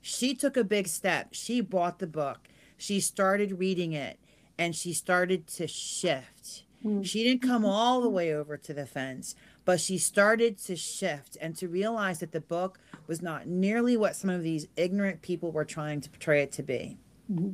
[0.00, 1.28] she took a big step.
[1.32, 4.18] She bought the book, she started reading it,
[4.56, 6.64] and she started to shift.
[6.84, 7.04] Mm.
[7.04, 9.34] She didn't come all the way over to the fence,
[9.68, 14.16] but she started to shift and to realize that the book was not nearly what
[14.16, 16.96] some of these ignorant people were trying to portray it to be.
[17.30, 17.50] Mm-hmm.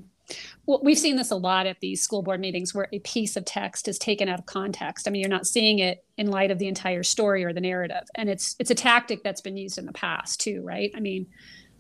[0.65, 3.45] Well, we've seen this a lot at these school board meetings where a piece of
[3.45, 5.09] text is taken out of context.
[5.09, 8.05] I mean, you're not seeing it in light of the entire story or the narrative,
[8.15, 10.93] and it's it's a tactic that's been used in the past too, right?
[10.95, 11.27] I mean,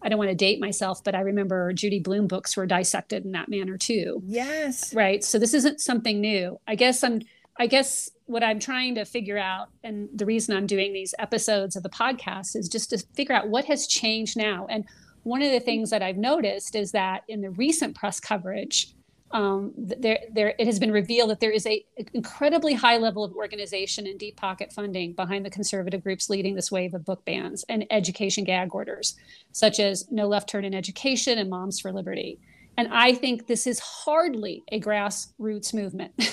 [0.02, 3.30] I don't want to date myself, but I remember Judy Blume books were dissected in
[3.32, 4.20] that manner too.
[4.26, 4.92] Yes.
[4.92, 5.22] Right.
[5.22, 6.58] So this isn't something new.
[6.66, 7.20] I guess I'm
[7.56, 11.76] I guess what I'm trying to figure out, and the reason I'm doing these episodes
[11.76, 14.66] of the podcast is just to figure out what has changed now.
[14.70, 14.84] And
[15.24, 18.94] one of the things that I've noticed is that in the recent press coverage,
[19.30, 23.34] um, there, there, it has been revealed that there is a incredibly high level of
[23.34, 27.64] organization and deep pocket funding behind the conservative groups leading this wave of book bans
[27.68, 29.16] and education gag orders,
[29.50, 32.38] such as No Left Turn in Education and Moms for Liberty.
[32.76, 36.12] And I think this is hardly a grassroots movement.
[36.20, 36.24] so,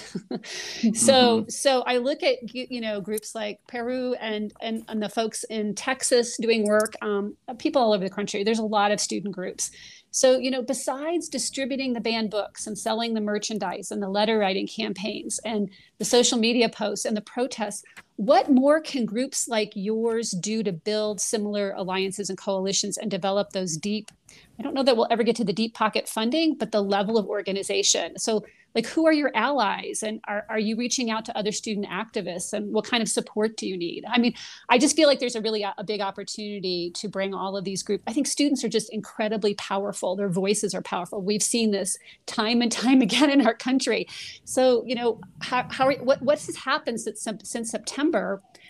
[0.42, 1.50] mm-hmm.
[1.50, 5.76] so I look at you know groups like Peru and, and and the folks in
[5.76, 6.96] Texas doing work.
[7.02, 8.44] Um, people all over the country.
[8.44, 9.72] There's a lot of student groups.
[10.12, 14.38] So, you know, besides distributing the banned books and selling the merchandise and the letter
[14.38, 17.84] writing campaigns and the social media posts and the protests,
[18.22, 23.50] what more can groups like yours do to build similar alliances and coalitions and develop
[23.50, 24.12] those deep
[24.60, 27.18] I don't know that we'll ever get to the deep pocket funding, but the level
[27.18, 28.20] of organization.
[28.20, 30.02] So, like, who are your allies?
[30.02, 32.54] And are, are you reaching out to other student activists?
[32.54, 34.06] And what kind of support do you need?
[34.08, 34.34] I mean,
[34.70, 37.66] I just feel like there's a really a, a big opportunity to bring all of
[37.66, 38.04] these groups.
[38.08, 40.16] I think students are just incredibly powerful.
[40.16, 41.22] Their voices are powerful.
[41.22, 44.08] We've seen this time and time again in our country.
[44.46, 48.11] So, you know, how, how are, what, what has happened since, since September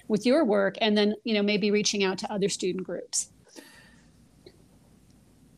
[0.07, 0.75] with your work?
[0.81, 3.29] And then, you know, maybe reaching out to other student groups?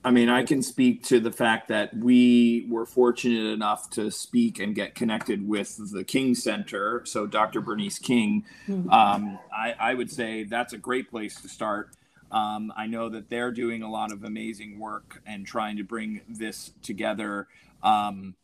[0.06, 4.60] I mean, I can speak to the fact that we were fortunate enough to speak
[4.60, 7.04] and get connected with the King Center.
[7.06, 7.62] So, Dr.
[7.62, 8.89] Bernice King, mm-hmm.
[8.89, 11.91] um, I, I, would say that's a great place to start.
[12.32, 16.22] Um, I know that they're doing a lot of amazing work and trying to bring
[16.28, 17.48] this together.
[17.82, 18.36] Um,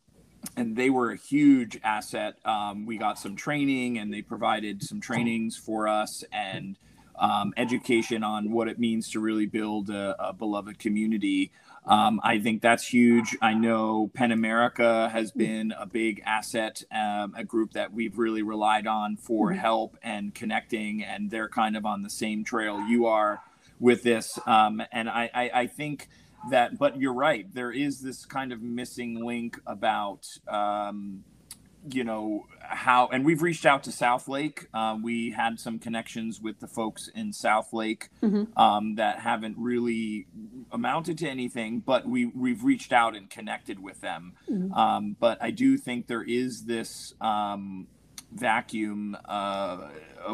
[0.56, 2.36] and they were a huge asset.
[2.46, 6.78] Um, we got some training, and they provided some trainings for us and
[7.20, 11.52] um, education on what it means to really build a, a beloved community.
[11.86, 13.38] Um, I think that's huge.
[13.42, 18.44] I know PEN America has been a big asset, um, a group that we've really
[18.44, 19.60] relied on for mm-hmm.
[19.60, 23.42] help and connecting, and they're kind of on the same trail you are
[23.80, 24.38] with this.
[24.46, 26.10] Um, and I, I, I, think
[26.50, 31.24] that, but you're right, there is this kind of missing link about um,
[31.92, 36.42] you know how and we've reached out to south lake uh, we had some connections
[36.42, 38.58] with the folks in south lake mm-hmm.
[38.60, 40.28] um, that haven't really
[40.72, 44.74] amounted to anything but we we've reached out and connected with them mm-hmm.
[44.74, 47.88] um, but i do think there is this um,
[48.32, 49.78] vacuum uh,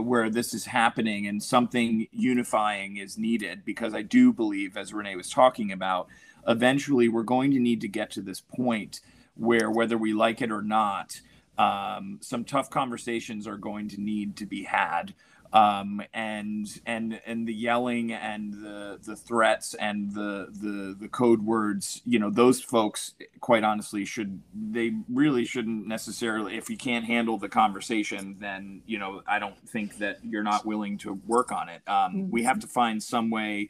[0.02, 5.16] where this is happening and something unifying is needed because i do believe as renee
[5.16, 6.08] was talking about
[6.48, 9.00] eventually we're going to need to get to this point
[9.36, 11.22] where whether we like it or not
[11.58, 15.14] um, some tough conversations are going to need to be had
[15.56, 21.44] um, and and and the yelling and the the threats and the the the code
[21.44, 27.06] words you know those folks quite honestly should they really shouldn't necessarily if you can't
[27.06, 31.54] handle the conversation then you know i don't think that you're not willing to work
[31.54, 31.82] on it.
[31.88, 33.70] Um, we have to find some way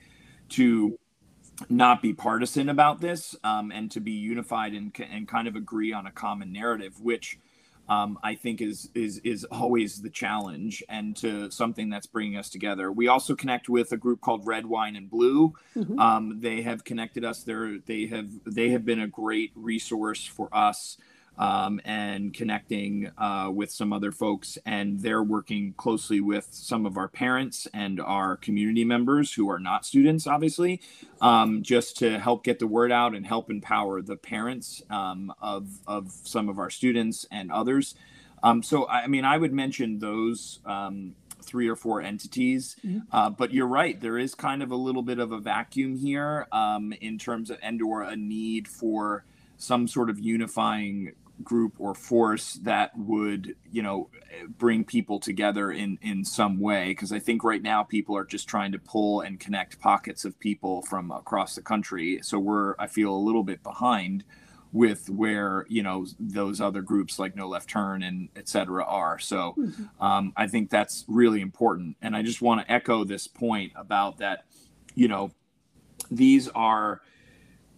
[0.50, 0.98] to
[1.69, 5.93] not be partisan about this um, and to be unified and, and kind of agree
[5.93, 7.38] on a common narrative which
[7.88, 12.50] um, I think is is is always the challenge and to something that's bringing us
[12.50, 12.91] together.
[12.91, 15.54] We also connect with a group called Red Wine and Blue.
[15.76, 16.00] Mm-hmm.
[16.00, 17.43] Um, they have connected us.
[17.43, 20.98] They're, they have they have been a great resource for us
[21.38, 24.58] um, and connecting uh, with some other folks.
[24.65, 29.60] And they're working closely with some of our parents and our community members who are
[29.60, 30.82] not students, obviously,
[31.21, 35.80] um, just to help get the word out and help empower the parents um, of,
[35.88, 37.95] of some of our students and others.
[38.43, 42.76] Um, so, I mean, I would mention those um, three or four entities.
[42.86, 43.00] Mm-hmm.
[43.12, 46.48] Uh, but you're right, there is kind of a little bit of a vacuum here
[46.52, 49.26] um, in terms of and or a need for
[49.58, 54.10] some sort of unifying group or force that would you know
[54.58, 56.89] bring people together in in some way.
[56.89, 60.39] Because i think right now people are just trying to pull and connect pockets of
[60.39, 62.19] people from across the country.
[62.21, 64.24] So we're i feel a little bit behind
[64.71, 69.19] with where you know those other groups like no left turn and et cetera are.
[69.19, 70.04] So mm-hmm.
[70.04, 71.98] um, i think that's really important.
[72.02, 74.45] And i just want to echo this point about that
[74.95, 75.32] you know
[76.10, 77.02] these are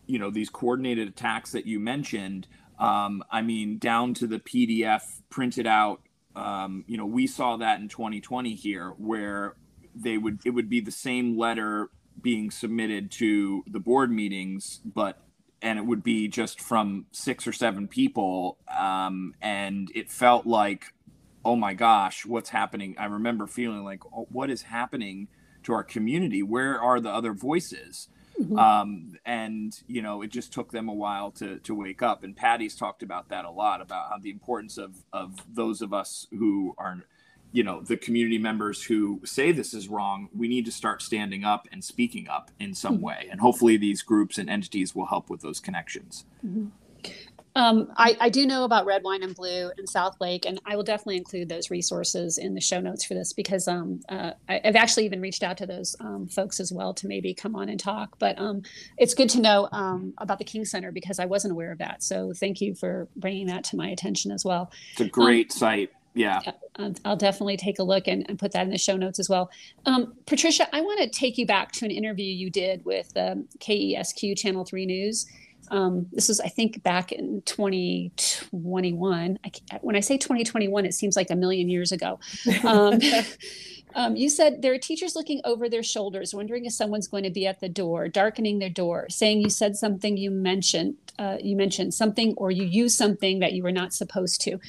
[0.05, 2.47] you know these coordinated attacks that you mentioned
[2.79, 6.01] um, I mean, down to the PDF printed out.
[6.35, 9.55] Um, you know, we saw that in 2020 here, where
[9.95, 11.89] they would it would be the same letter
[12.21, 15.21] being submitted to the board meetings, but
[15.61, 20.93] and it would be just from six or seven people, um, and it felt like,
[21.43, 22.95] oh my gosh, what's happening?
[22.99, 25.29] I remember feeling like, oh, what is happening
[25.63, 26.43] to our community?
[26.43, 28.09] Where are the other voices?
[28.39, 28.57] Mm-hmm.
[28.57, 32.23] Um, and you know, it just took them a while to to wake up.
[32.23, 35.93] And Patty's talked about that a lot about how the importance of of those of
[35.93, 37.03] us who are,
[37.51, 40.29] you know, the community members who say this is wrong.
[40.35, 43.05] We need to start standing up and speaking up in some mm-hmm.
[43.05, 43.27] way.
[43.31, 46.25] And hopefully, these groups and entities will help with those connections.
[46.45, 46.67] Mm-hmm.
[47.57, 50.83] Um, I, I, do know about red wine and blue and Southlake, and I will
[50.83, 54.75] definitely include those resources in the show notes for this because um, uh, I, have
[54.75, 57.79] actually even reached out to those um, folks as well to maybe come on and
[57.79, 58.19] talk.
[58.19, 58.61] But um,
[58.99, 62.03] it's good to know um, about the King Center because I wasn't aware of that.
[62.03, 64.71] So thank you for bringing that to my attention as well.
[64.91, 65.89] It's a great um, site.
[66.13, 66.41] Yeah.
[67.05, 69.49] I'll definitely take a look and, and, put that in the show notes as well.
[70.25, 74.37] Patricia, I want to take you back to an interview you did with the KESQ
[74.37, 75.27] Channel 3 News
[75.69, 79.39] um, this was, I think, back in 2021.
[79.43, 79.51] I,
[79.81, 82.19] when I say 2021, it seems like a million years ago.
[82.63, 82.99] Um,
[83.95, 87.29] um, you said there are teachers looking over their shoulders, wondering if someone's going to
[87.29, 91.55] be at the door, darkening their door, saying you said something you mentioned, uh, you
[91.55, 94.59] mentioned something, or you used something that you were not supposed to.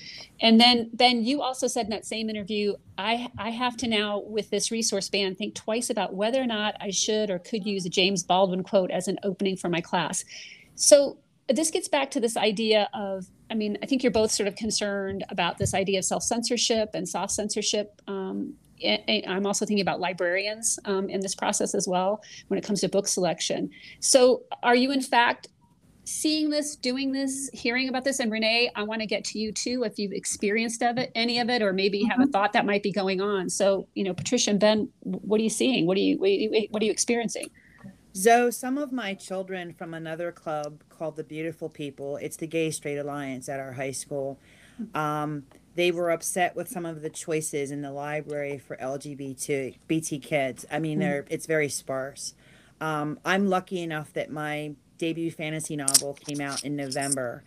[0.40, 4.20] And then, Ben, you also said in that same interview, I, I have to now,
[4.20, 7.84] with this resource ban, think twice about whether or not I should or could use
[7.87, 10.24] a James Baldwin quote as an opening for my class.
[10.79, 14.47] So this gets back to this idea of i mean i think you're both sort
[14.47, 18.55] of concerned about this idea of self-censorship and soft censorship um,
[19.27, 22.88] i'm also thinking about librarians um, in this process as well when it comes to
[22.88, 25.49] book selection so are you in fact
[26.05, 29.53] seeing this doing this hearing about this and renee i want to get to you
[29.53, 32.11] too if you've experienced of it any of it or maybe mm-hmm.
[32.11, 32.31] have a mm-hmm.
[32.31, 35.51] thought that might be going on so you know patricia and ben what are you
[35.51, 37.47] seeing what are you what are you, what are you experiencing
[38.18, 42.72] so, some of my children from another club called the Beautiful People, it's the Gay
[42.72, 44.40] Straight Alliance at our high school,
[44.92, 45.44] um,
[45.76, 50.66] they were upset with some of the choices in the library for LGBT BT kids.
[50.68, 52.35] I mean, they're it's very sparse.
[52.81, 57.44] Um, I'm lucky enough that my debut fantasy novel came out in November,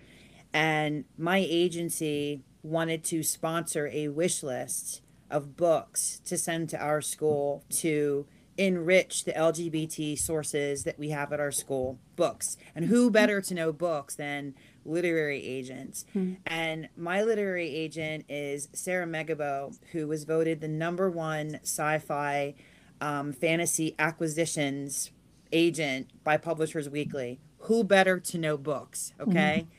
[0.53, 7.01] and my agency wanted to sponsor a wish list of books to send to our
[7.01, 8.25] school to
[8.61, 12.57] enrich the LGBT sources that we have at our school, books.
[12.75, 14.53] And who better to know books than
[14.85, 16.05] literary agents?
[16.15, 16.35] Mm-hmm.
[16.45, 22.53] And my literary agent is Sara Megibow, who was voted the number one sci fi
[23.01, 25.09] um, fantasy acquisitions
[25.51, 27.39] agent by Publishers Weekly.
[27.61, 29.11] Who better to know books?
[29.19, 29.65] Okay.
[29.65, 29.73] Mm-hmm.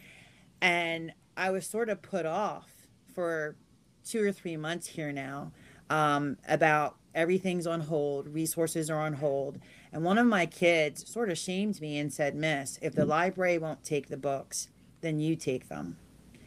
[0.60, 3.54] And I was sort of put off for
[4.04, 5.52] two or three months here now
[5.88, 9.58] um, about everything's on hold, resources are on hold.
[9.92, 13.58] And one of my kids sort of shamed me and said, Miss, if the library
[13.58, 14.68] won't take the books,
[15.00, 15.98] then you take them.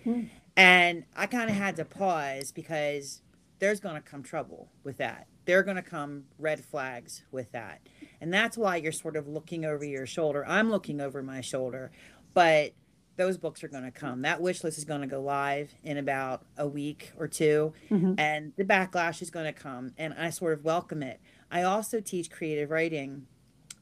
[0.04, 0.24] Hmm.
[0.58, 3.22] And I kind of had to pause because
[3.60, 5.28] there's going to come trouble with that.
[5.46, 7.82] they're going to come red flags with that.
[8.20, 10.46] And that's why you're sort of looking over your shoulder.
[10.48, 11.92] I'm looking over my shoulder,
[12.34, 12.74] but
[13.18, 14.22] those books are going to come.
[14.24, 18.14] That wish list is going to go live in about a week or 2 mm-hmm.
[18.18, 19.94] and the backlash is going to come.
[19.98, 21.20] And I sort of welcome it.
[21.52, 23.28] I also teach creative writing,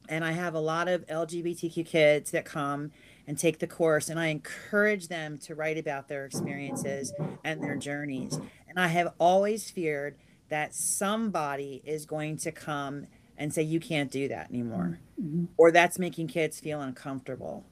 [0.08, 2.92] and I have a lot of LGBTQ kids that come
[3.26, 7.12] and take the course, and I encourage them to write about their experiences
[7.42, 8.38] and their journeys.
[8.68, 10.16] And I have always feared
[10.50, 13.06] that somebody is going to come
[13.38, 15.46] and say, You can't do that anymore, mm-hmm.
[15.56, 17.64] or that's making kids feel uncomfortable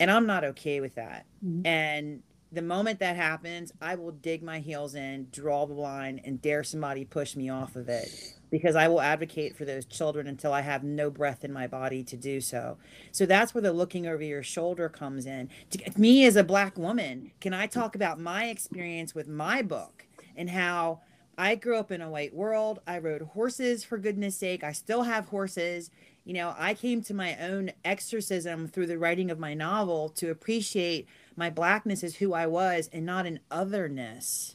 [0.00, 1.26] and I'm not okay with that.
[1.44, 1.66] Mm-hmm.
[1.66, 6.40] And the moment that happens, I will dig my heels in, draw the line, and
[6.40, 8.08] dare somebody push me off of it
[8.50, 12.02] because I will advocate for those children until I have no breath in my body
[12.04, 12.78] to do so.
[13.12, 15.50] So that's where the looking over your shoulder comes in.
[15.70, 20.06] To, me as a black woman, can I talk about my experience with my book
[20.34, 21.00] and how
[21.36, 22.80] I grew up in a white world?
[22.86, 24.64] I rode horses for goodness sake.
[24.64, 25.90] I still have horses
[26.28, 30.30] you know, I came to my own exorcism through the writing of my novel to
[30.30, 34.54] appreciate my blackness as who I was and not an otherness.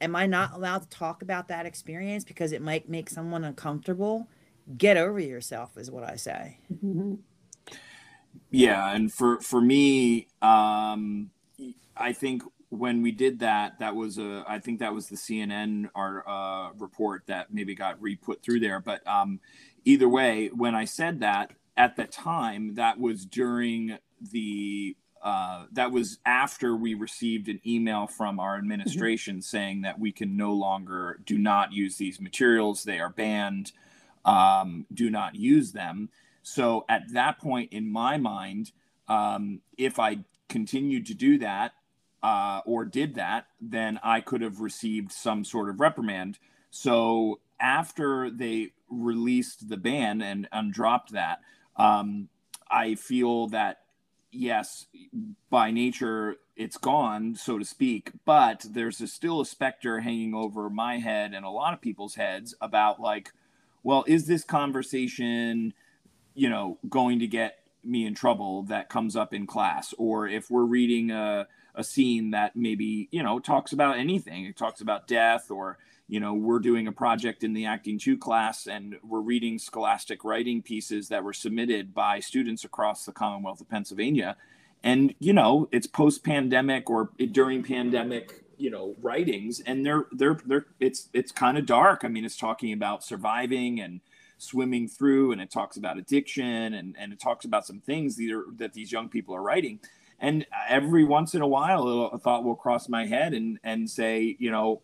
[0.00, 4.26] Am I not allowed to talk about that experience because it might make someone uncomfortable?
[4.78, 6.58] Get over yourself is what I say.
[8.50, 11.30] Yeah, and for for me, um,
[11.96, 15.88] I think when we did that, that was a I think that was the CNN
[15.94, 19.40] our uh, report that maybe got re put through there, but um,
[19.84, 25.92] either way, when I said that at the time, that was during the uh, that
[25.92, 29.42] was after we received an email from our administration mm-hmm.
[29.42, 33.72] saying that we can no longer do not use these materials; they are banned.
[34.24, 36.08] Um, do not use them.
[36.42, 38.72] So at that point, in my mind,
[39.08, 40.18] um, if I
[40.48, 41.72] continued to do that
[42.22, 46.38] uh, or did that, then I could have received some sort of reprimand.
[46.70, 51.40] So after they released the ban and undropped that,
[51.76, 52.28] um,
[52.70, 53.78] I feel that
[54.32, 54.86] yes,
[55.48, 60.68] by nature it's gone, so to speak, but there's a, still a specter hanging over
[60.68, 63.32] my head and a lot of people's heads about like,
[63.82, 65.72] well, is this conversation,
[66.34, 70.50] you know, going to get me in trouble that comes up in class, or if
[70.50, 75.08] we're reading a a scene that maybe you know talks about anything, it talks about
[75.08, 75.78] death or
[76.12, 80.24] you know we're doing a project in the acting 2 class and we're reading scholastic
[80.24, 84.36] writing pieces that were submitted by students across the commonwealth of pennsylvania.
[84.84, 90.38] And you know it's post pandemic or during pandemic you know writings and they're they're
[90.44, 92.04] they're it's it's kind of dark.
[92.04, 94.02] I mean it's talking about surviving and
[94.36, 98.30] swimming through and it talks about addiction and and it talks about some things that
[98.30, 99.80] are that these young people are writing.
[100.20, 104.36] And every once in a while a thought will cross my head and and say
[104.38, 104.82] you know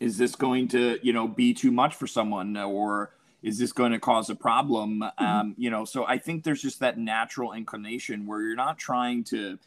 [0.00, 3.92] is this going to you know be too much for someone or is this going
[3.92, 5.24] to cause a problem mm-hmm.
[5.24, 9.24] um, you know so i think there's just that natural inclination where you're not trying
[9.24, 9.58] to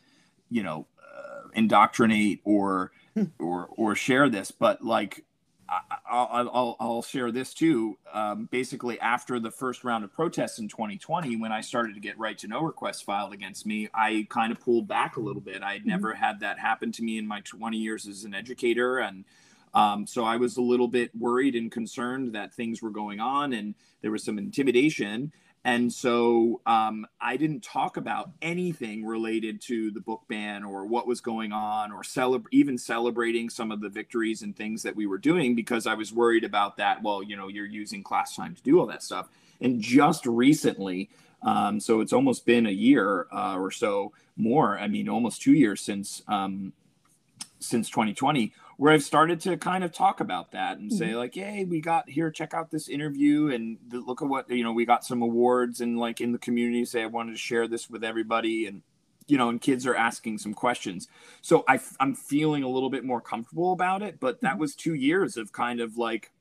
[0.50, 3.26] you know uh, indoctrinate or hmm.
[3.40, 5.26] or or share this but like
[6.10, 7.98] I'll, I'll, I'll share this too.
[8.14, 12.20] Um, basically, after the first round of protests in 2020, when I started to get
[12.20, 15.64] right to know requests filed against me, I kind of pulled back a little bit.
[15.64, 15.90] I had mm-hmm.
[15.92, 19.00] never had that happen to me in my 20 years as an educator.
[19.00, 19.24] And
[19.74, 23.54] um, so I was a little bit worried and concerned that things were going on
[23.54, 25.32] and there was some intimidation.
[25.64, 31.06] And so um, I didn't talk about anything related to the book ban or what
[31.06, 32.02] was going on or
[32.52, 36.12] even celebrating some of the victories and things that we were doing because I was
[36.12, 37.04] worried about that.
[37.04, 39.30] Well, you know, you're using class time to do all that stuff.
[39.62, 41.12] And just recently,
[41.44, 44.80] um, so it's almost been a year uh, or so more.
[44.80, 46.74] I mean, almost two years since um,
[47.60, 48.52] since 2020
[48.82, 51.18] where I've started to kind of talk about that and say mm-hmm.
[51.18, 52.32] like, "Hey, we got here.
[52.32, 54.74] Check out this interview and the, look at what you know.
[54.74, 56.84] We got some awards and like in the community.
[56.86, 58.82] Say I wanted to share this with everybody and
[59.28, 61.08] you know, and kids are asking some questions.
[61.44, 64.20] So I, I'm feeling a little bit more comfortable about it.
[64.20, 64.62] But that mm-hmm.
[64.62, 66.32] was two years of kind of like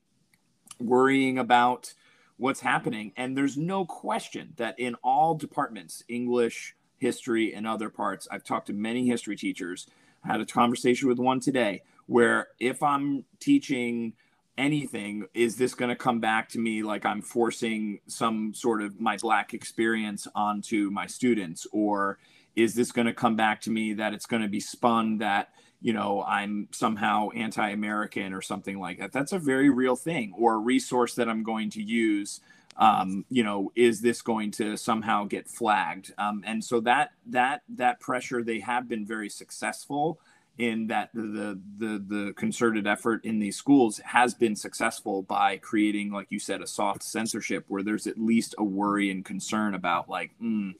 [0.79, 1.93] worrying about
[2.37, 3.13] what's happening.
[3.17, 8.65] And there's no question that in all departments, English, history, and other parts, I've talked
[8.65, 9.85] to many history teachers.
[10.23, 14.11] I had a conversation with one today where if I'm teaching
[14.57, 18.99] anything, is this going to come back to me like I'm forcing some sort of
[18.99, 21.65] my black experience onto my students?
[21.71, 22.19] Or
[22.57, 25.53] is this going to come back to me that it's going to be spun that,
[25.81, 29.13] you know, I'm somehow anti American or something like that?
[29.13, 32.41] That's a very real thing, or a resource that I'm going to use.
[32.75, 36.11] Um, you know, is this going to somehow get flagged?
[36.17, 40.19] Um, and so that that that pressure, they have been very successful
[40.61, 46.11] in that the, the the concerted effort in these schools has been successful by creating
[46.11, 50.07] like you said a soft censorship where there's at least a worry and concern about
[50.07, 50.71] like mm,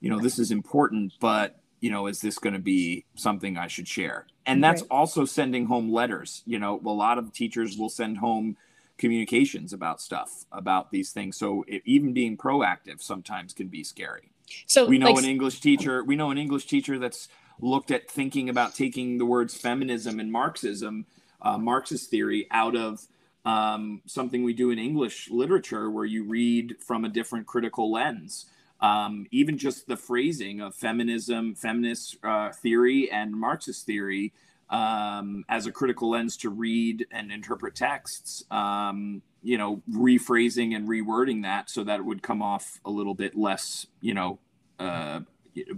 [0.00, 3.66] you know this is important but you know is this going to be something i
[3.66, 4.26] should share?
[4.46, 4.90] And that's right.
[4.90, 6.42] also sending home letters.
[6.46, 8.56] You know a lot of teachers will send home
[8.96, 11.36] communications about stuff about these things.
[11.36, 14.30] So it, even being proactive sometimes can be scary.
[14.66, 17.28] So we know like, an english teacher we know an english teacher that's
[17.60, 21.06] looked at thinking about taking the words feminism and marxism
[21.42, 23.06] uh, marxist theory out of
[23.44, 28.46] um, something we do in english literature where you read from a different critical lens
[28.80, 34.32] um, even just the phrasing of feminism feminist uh, theory and marxist theory
[34.70, 38.44] um, as a critical lens to read and interpret texts.
[38.50, 43.14] Um, you know, rephrasing and rewording that so that it would come off a little
[43.14, 44.40] bit less, you know,
[44.80, 45.20] uh,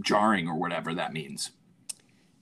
[0.01, 1.51] jarring or whatever that means.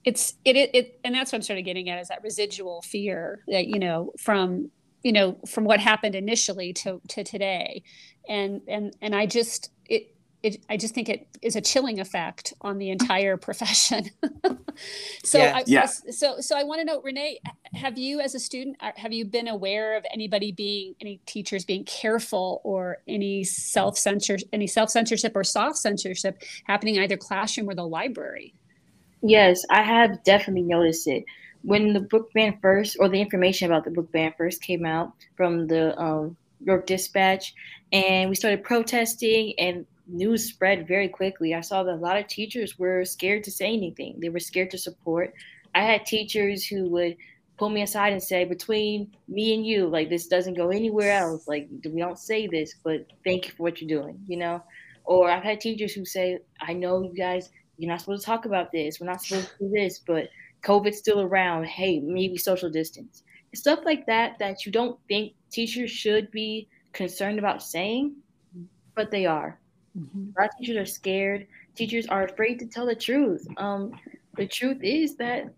[0.07, 2.81] It's it, it it and that's what I'm sort of getting at is that residual
[2.81, 4.71] fear that you know from
[5.03, 7.83] you know from what happened initially to to today,
[8.29, 12.53] and and and I just it it, I just think it is a chilling effect
[12.61, 14.09] on the entire profession.
[15.25, 15.57] so, yeah.
[15.57, 15.87] I, yeah.
[15.87, 17.41] so, so I want to know, Renee,
[17.73, 21.65] have you, as a student, uh, have you been aware of anybody being, any teachers
[21.65, 27.69] being careful, or any self censor, any self censorship or soft censorship happening either classroom
[27.69, 28.53] or the library?
[29.21, 31.25] Yes, I have definitely noticed it.
[31.63, 35.11] When the book ban first, or the information about the book ban first came out
[35.35, 37.53] from the um, York Dispatch,
[37.91, 41.53] and we started protesting, and news spread very quickly.
[41.53, 44.19] I saw that a lot of teachers were scared to say anything.
[44.19, 45.33] They were scared to support.
[45.75, 47.17] I had teachers who would
[47.57, 51.47] pull me aside and say, between me and you, like this doesn't go anywhere else.
[51.47, 54.63] Like we don't say this, but thank you for what you're doing, you know?
[55.05, 58.45] Or I've had teachers who say, I know you guys, you're not supposed to talk
[58.45, 58.99] about this.
[58.99, 60.29] We're not supposed to do this, but
[60.63, 61.65] COVID's still around.
[61.65, 63.23] Hey, maybe social distance.
[63.53, 68.15] Stuff like that that you don't think teachers should be concerned about saying,
[68.95, 69.59] but they are.
[69.97, 70.29] Mm-hmm.
[70.37, 71.47] A lot of teachers are scared.
[71.75, 73.47] Teachers are afraid to tell the truth.
[73.57, 73.93] Um,
[74.35, 75.53] the truth is that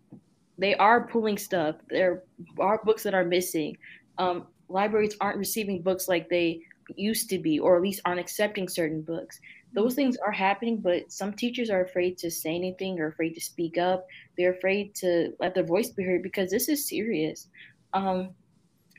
[0.58, 1.76] they are pulling stuff.
[1.90, 2.24] There
[2.60, 3.78] are books that are missing.
[4.18, 6.62] Um, libraries aren't receiving books like they
[6.96, 9.40] used to be, or at least aren't accepting certain books.
[9.74, 13.42] Those things are happening, but some teachers are afraid to say anything or afraid to
[13.42, 14.08] speak up.
[14.38, 17.48] They're afraid to let their voice be heard because this is serious.
[17.94, 18.30] Um,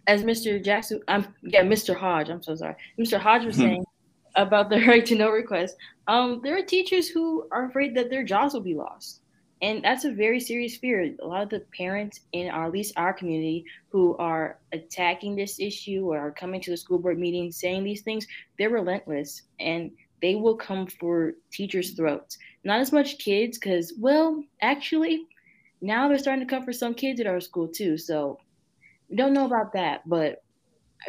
[0.06, 0.62] as Mr.
[0.64, 1.94] Jackson, I'm yeah, Mr.
[1.94, 2.28] Hodge.
[2.30, 2.76] I'm so sorry.
[2.98, 3.18] Mr.
[3.18, 3.84] Hodge was saying,
[4.36, 5.76] about the right to know request.
[6.06, 9.20] Um, there are teachers who are afraid that their jobs will be lost.
[9.62, 11.14] And that's a very serious fear.
[11.20, 15.60] A lot of the parents in our, at least our community who are attacking this
[15.60, 18.26] issue or are coming to the school board meeting saying these things,
[18.58, 19.90] they're relentless and
[20.22, 22.38] they will come for teachers' throats.
[22.64, 25.26] Not as much kids, because, well, actually,
[25.80, 27.96] now they're starting to come for some kids at our school too.
[27.96, 28.38] So
[29.08, 30.08] we don't know about that.
[30.08, 30.42] But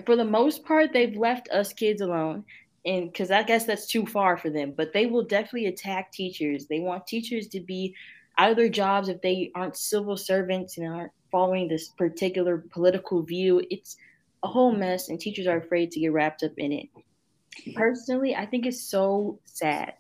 [0.05, 2.45] for the most part, they've left us kids alone
[2.85, 6.65] and because I guess that's too far for them, but they will definitely attack teachers.
[6.65, 7.93] They want teachers to be
[8.37, 13.21] out of their jobs if they aren't civil servants and aren't following this particular political
[13.21, 13.61] view.
[13.69, 13.97] It's
[14.43, 16.89] a whole mess, and teachers are afraid to get wrapped up in it.
[17.75, 19.93] Personally, I think it's so sad,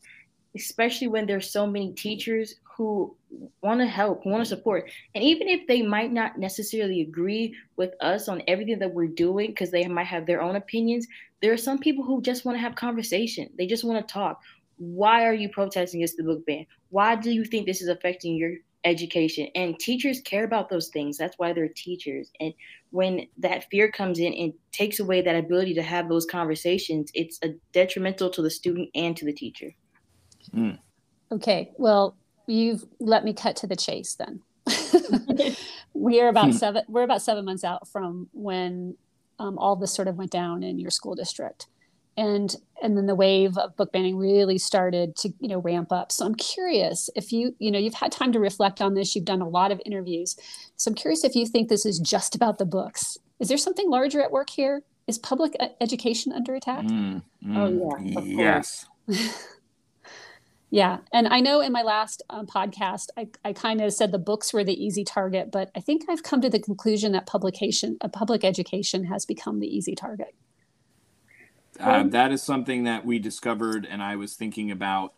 [0.55, 3.15] especially when there's so many teachers who
[3.61, 4.89] want to help, who want to support.
[5.13, 9.47] And even if they might not necessarily agree with us on everything that we're doing,
[9.47, 11.07] because they might have their own opinions,
[11.41, 13.49] there are some people who just want to have conversation.
[13.57, 14.41] They just want to talk.
[14.77, 16.65] Why are you protesting against the book ban?
[16.89, 18.53] Why do you think this is affecting your
[18.83, 19.47] education?
[19.55, 21.17] And teachers care about those things.
[21.17, 22.31] That's why they're teachers.
[22.39, 22.53] And
[22.91, 27.39] when that fear comes in and takes away that ability to have those conversations, it's
[27.43, 29.71] a detrimental to the student and to the teacher.
[30.55, 30.79] Mm.
[31.31, 31.71] Okay.
[31.77, 32.15] Well,
[32.47, 34.41] you've let me cut to the chase then.
[35.93, 36.51] we are about hmm.
[36.51, 38.95] seven we're about seven months out from when
[39.39, 41.67] um, all this sort of went down in your school district
[42.17, 46.11] and and then the wave of book banning really started to you know ramp up.
[46.11, 49.15] So i'm curious if you you know you've had time to reflect on this.
[49.15, 50.35] You've done a lot of interviews.
[50.75, 53.17] So i'm curious if you think this is just about the books.
[53.39, 54.83] Is there something larger at work here?
[55.07, 56.85] Is public education under attack?
[56.85, 58.85] Mm, mm, oh yeah yes.
[60.71, 60.99] Yeah.
[61.11, 64.53] And I know in my last um, podcast, I, I kind of said the books
[64.53, 68.07] were the easy target, but I think I've come to the conclusion that publication, uh,
[68.07, 70.33] public education has become the easy target.
[71.79, 75.13] Uh, that is something that we discovered, and I was thinking about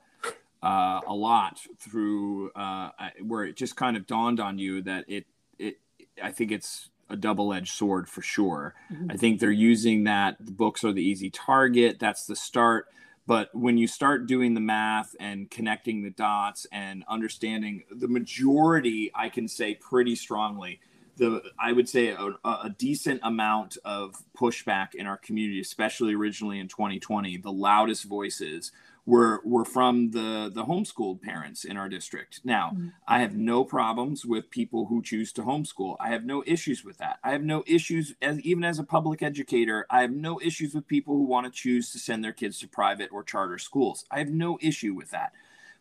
[0.62, 2.90] uh, a lot through uh,
[3.22, 5.26] where it just kind of dawned on you that it,
[5.58, 5.80] it,
[6.22, 8.76] I think it's a double-edged sword for sure.
[8.92, 9.12] Mm-hmm.
[9.12, 12.00] I think they're using that the books are the easy target.
[12.00, 12.88] That's the start
[13.26, 19.12] but when you start doing the math and connecting the dots and understanding the majority,
[19.16, 20.82] I can say pretty strongly,
[21.18, 26.60] the I would say a, a, decent amount of pushback in our community, especially originally
[26.60, 27.38] in 2020.
[27.38, 28.72] The loudest voices
[29.06, 32.42] were were from the the homeschooled parents in our district.
[32.44, 32.88] Now, mm-hmm.
[33.08, 35.98] I have no problems with people who choose to homeschool.
[36.00, 37.20] I have no issues with that.
[37.24, 40.88] I have no issues as even as a public educator, I have no issues with
[40.88, 44.06] people who want to choose to send their kids to private or charter schools.
[44.10, 45.34] I have no issue with that.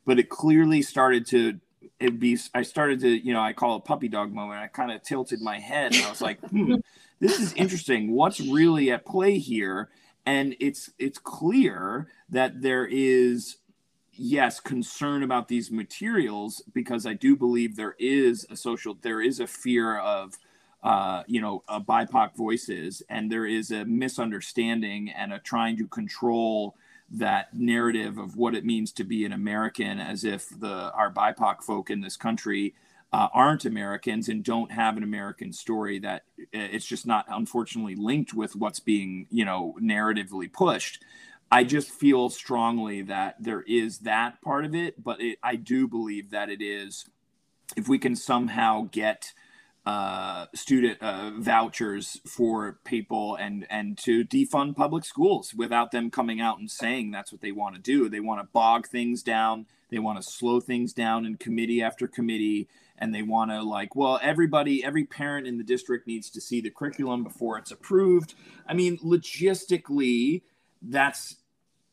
[0.05, 1.61] But it clearly started to
[2.01, 4.61] it be I started to, you know, I call it puppy dog moment.
[4.61, 6.77] I kind of tilted my head and I was like, hmm,
[7.21, 8.13] this is interesting.
[8.13, 9.91] What's really at play here?
[10.27, 13.57] and it's it's clear that there is
[14.13, 19.41] yes concern about these materials because i do believe there is a social there is
[19.41, 20.39] a fear of
[20.83, 25.87] uh, you know uh, bipoc voices and there is a misunderstanding and a trying to
[25.87, 26.77] control
[27.13, 31.63] that narrative of what it means to be an american as if the our bipoc
[31.63, 32.75] folk in this country
[33.13, 37.95] uh, aren't Americans and don't have an American story that uh, it's just not unfortunately
[37.95, 41.03] linked with what's being you know narratively pushed.
[41.51, 45.87] I just feel strongly that there is that part of it, but it, I do
[45.87, 47.05] believe that it is
[47.77, 49.35] if we can somehow get
[49.85, 56.41] uh, student uh, vouchers for people and and to defund public schools without them coming
[56.41, 58.09] out and saying that's what they want to do.
[58.09, 59.67] They want to bog things down.
[59.91, 62.69] They want to slow things down in committee after committee
[62.99, 66.61] and they want to like well everybody every parent in the district needs to see
[66.61, 68.35] the curriculum before it's approved
[68.69, 70.43] i mean logistically
[70.83, 71.37] that's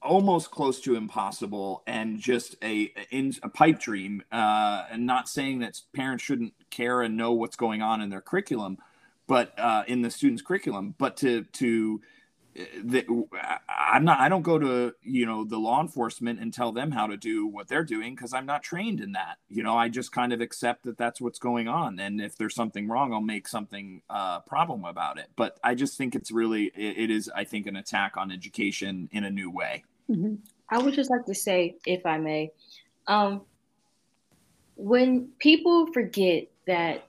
[0.01, 5.59] almost close to impossible and just a in a pipe dream uh, and not saying
[5.59, 8.77] that parents shouldn't care and know what's going on in their curriculum
[9.27, 11.99] but uh, in the students curriculum but to to
[13.69, 17.07] I'm not I don't go to you know the law enforcement and tell them how
[17.07, 20.11] to do what they're doing because I'm not trained in that you know I just
[20.11, 23.47] kind of accept that that's what's going on and if there's something wrong I'll make
[23.47, 27.43] something uh, problem about it but I just think it's really it, it is I
[27.43, 29.83] think an attack on education in a new way.
[30.09, 30.35] Mm-hmm.
[30.69, 32.51] I would just like to say if I may,
[33.07, 33.41] um,
[34.75, 37.07] when people forget that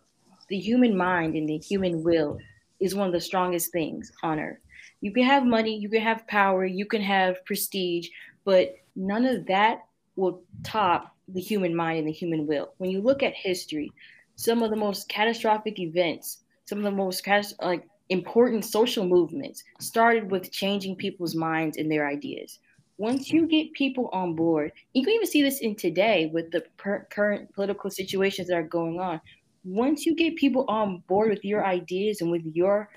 [0.49, 2.38] the human mind and the human will
[2.80, 4.59] is one of the strongest things on earth
[5.01, 8.09] you can have money, you can have power, you can have prestige,
[8.44, 9.80] but none of that
[10.16, 12.74] will top the human mind and the human will.
[12.78, 13.92] When you look at history,
[14.36, 17.26] some of the most catastrophic events, some of the most
[17.61, 22.59] like important social movements started with changing people's minds and their ideas.
[22.98, 26.62] Once you get people on board, you can even see this in today with the
[26.76, 29.20] per- current political situations that are going on.
[29.64, 32.90] Once you get people on board with your ideas and with your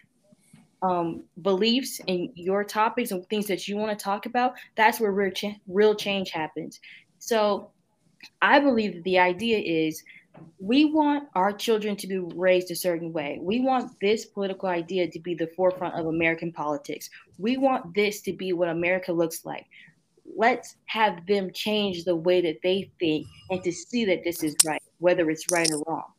[0.83, 5.11] um, beliefs and your topics and things that you want to talk about, that's where
[5.11, 5.31] real,
[5.67, 6.79] real change happens.
[7.19, 7.71] So
[8.41, 10.03] I believe that the idea is
[10.59, 13.39] we want our children to be raised a certain way.
[13.41, 17.09] We want this political idea to be the forefront of American politics.
[17.37, 19.65] We want this to be what America looks like.
[20.35, 24.55] Let's have them change the way that they think and to see that this is
[24.65, 26.11] right, whether it's right or wrong.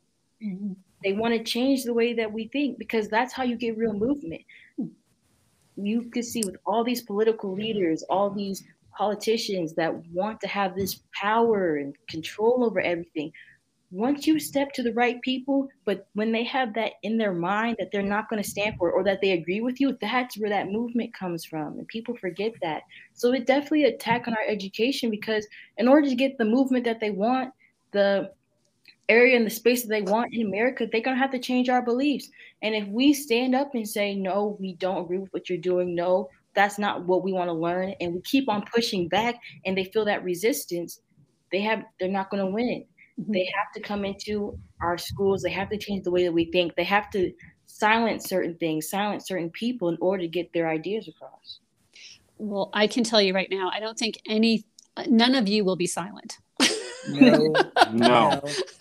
[0.43, 0.73] Mm-hmm.
[1.05, 3.93] They want to change the way that we think because that's how you get real
[3.93, 4.43] movement.
[5.77, 8.65] You can see with all these political leaders, all these
[8.97, 13.33] politicians that want to have this power and control over everything.
[13.91, 17.77] Once you step to the right people, but when they have that in their mind
[17.79, 20.51] that they're not going to stand for or that they agree with you, that's where
[20.51, 21.79] that movement comes from.
[21.79, 22.83] And people forget that.
[23.13, 25.47] So it definitely attack on our education because
[25.77, 27.53] in order to get the movement that they want,
[27.93, 28.33] the
[29.09, 31.69] area and the space that they want in America, they're going to have to change
[31.69, 32.29] our beliefs.
[32.63, 35.95] And if we stand up and say, no, we don't agree with what you're doing,
[35.95, 39.35] no, that's not what we want to learn, and we keep on pushing back
[39.67, 41.01] and they feel that resistance,
[41.51, 42.85] they have they're not going to win.
[43.21, 43.33] Mm-hmm.
[43.33, 46.51] They have to come into our schools, they have to change the way that we
[46.53, 47.33] think, they have to
[47.67, 51.61] silence certain things, silence certain people in order to get their ideas across.
[52.39, 54.65] Well, I can tell you right now, I don't think any
[55.09, 56.39] none of you will be silent.
[57.09, 57.55] No,
[57.93, 58.43] no.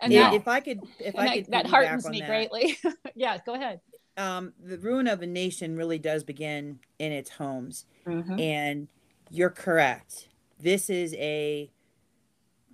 [0.00, 2.76] and yeah, that, if I could, if I could, that heartens me that, greatly.
[3.14, 3.80] yeah, go ahead.
[4.16, 8.38] Um, the ruin of a nation really does begin in its homes, mm-hmm.
[8.38, 8.88] and
[9.30, 10.28] you're correct.
[10.58, 11.70] This is a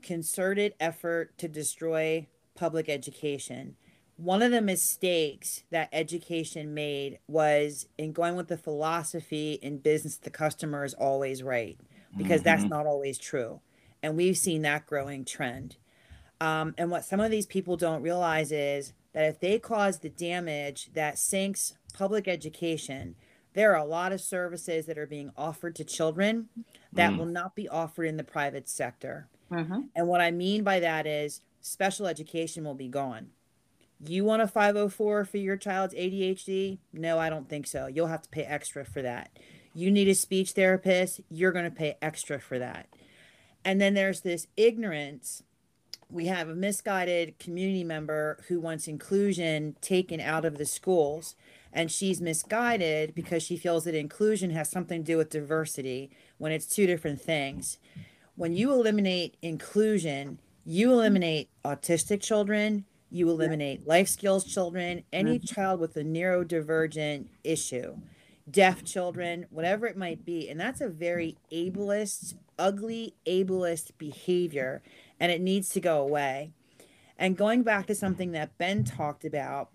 [0.02, 3.76] concerted effort to destroy public education.
[4.16, 10.18] One of the mistakes that education made was in going with the philosophy in business,
[10.18, 11.78] the customer is always right,
[12.16, 12.44] because mm-hmm.
[12.44, 13.60] that's not always true
[14.02, 15.76] and we've seen that growing trend.
[16.40, 20.08] Um, and what some of these people don't realize is that if they cause the
[20.08, 23.14] damage that sinks public education,
[23.52, 26.48] there are a lot of services that are being offered to children
[26.92, 27.18] that Mm.
[27.18, 29.28] will not be offered in the private sector.
[29.50, 29.80] Mm-hmm.
[29.96, 33.30] And what I mean by that is special education will be gone.
[34.02, 36.78] You want a 504 for your child's ADHD?
[36.92, 37.86] No, I don't think so.
[37.86, 39.30] You'll have to pay extra for that.
[39.74, 41.20] You need a speech therapist?
[41.28, 42.86] You're going to pay extra for that.
[43.64, 45.42] And then there's this ignorance.
[46.08, 51.36] We have a misguided community member who wants inclusion taken out of the schools.
[51.72, 56.52] And she's misguided because she feels that inclusion has something to do with diversity when
[56.52, 57.78] it's two different things.
[58.34, 65.46] When you eliminate inclusion, you eliminate autistic children, you eliminate life skills children, any mm-hmm.
[65.46, 67.96] child with a neurodivergent issue,
[68.50, 70.48] deaf children, whatever it might be.
[70.48, 74.82] And that's a very ableist, ugly, ableist behavior,
[75.18, 76.52] and it needs to go away.
[77.18, 79.70] And going back to something that Ben talked about,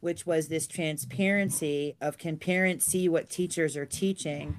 [0.00, 4.56] which was this transparency of can parents see what teachers are teaching,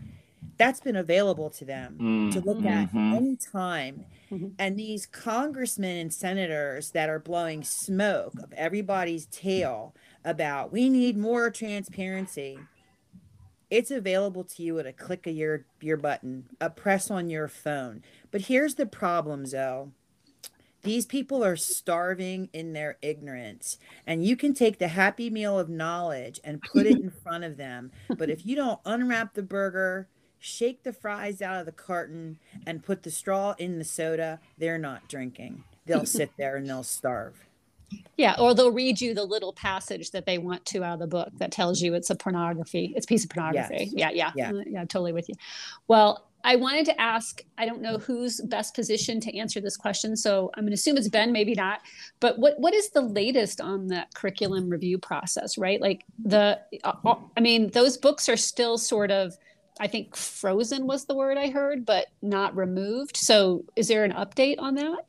[0.57, 3.15] that's been available to them Mm, to look at mhm.
[3.15, 4.05] anytime.
[4.29, 4.53] Mhm.
[4.59, 11.17] And these congressmen and senators that are blowing smoke of everybody's tail about we need
[11.17, 12.59] more transparency.
[13.69, 17.47] It's available to you at a click of your your button, a press on your
[17.47, 18.03] phone.
[18.31, 19.89] But here's the problem, Zoe.
[20.81, 25.69] These people are starving in their ignorance, and you can take the happy meal of
[25.69, 27.91] knowledge and put it in front of them.
[28.17, 30.07] But if you don't unwrap the burger,
[30.39, 34.77] shake the fries out of the carton, and put the straw in the soda, they're
[34.77, 35.65] not drinking.
[35.85, 37.48] They'll sit there and they'll starve.
[38.17, 41.07] Yeah, or they'll read you the little passage that they want to out of the
[41.07, 42.93] book that tells you it's a pornography.
[42.95, 43.91] It's a piece of pornography.
[43.93, 44.13] Yes.
[44.15, 44.59] Yeah, yeah, Yeah.
[44.59, 45.35] uh, yeah, totally with you.
[45.87, 47.43] Well, I wanted to ask.
[47.57, 50.97] I don't know who's best positioned to answer this question, so I'm going to assume
[50.97, 51.81] it's Ben, maybe not.
[52.19, 55.57] But what what is the latest on that curriculum review process?
[55.57, 59.33] Right, like the, uh, uh, I mean, those books are still sort of.
[59.81, 63.15] I think frozen was the word I heard, but not removed.
[63.15, 65.05] So, is there an update on that?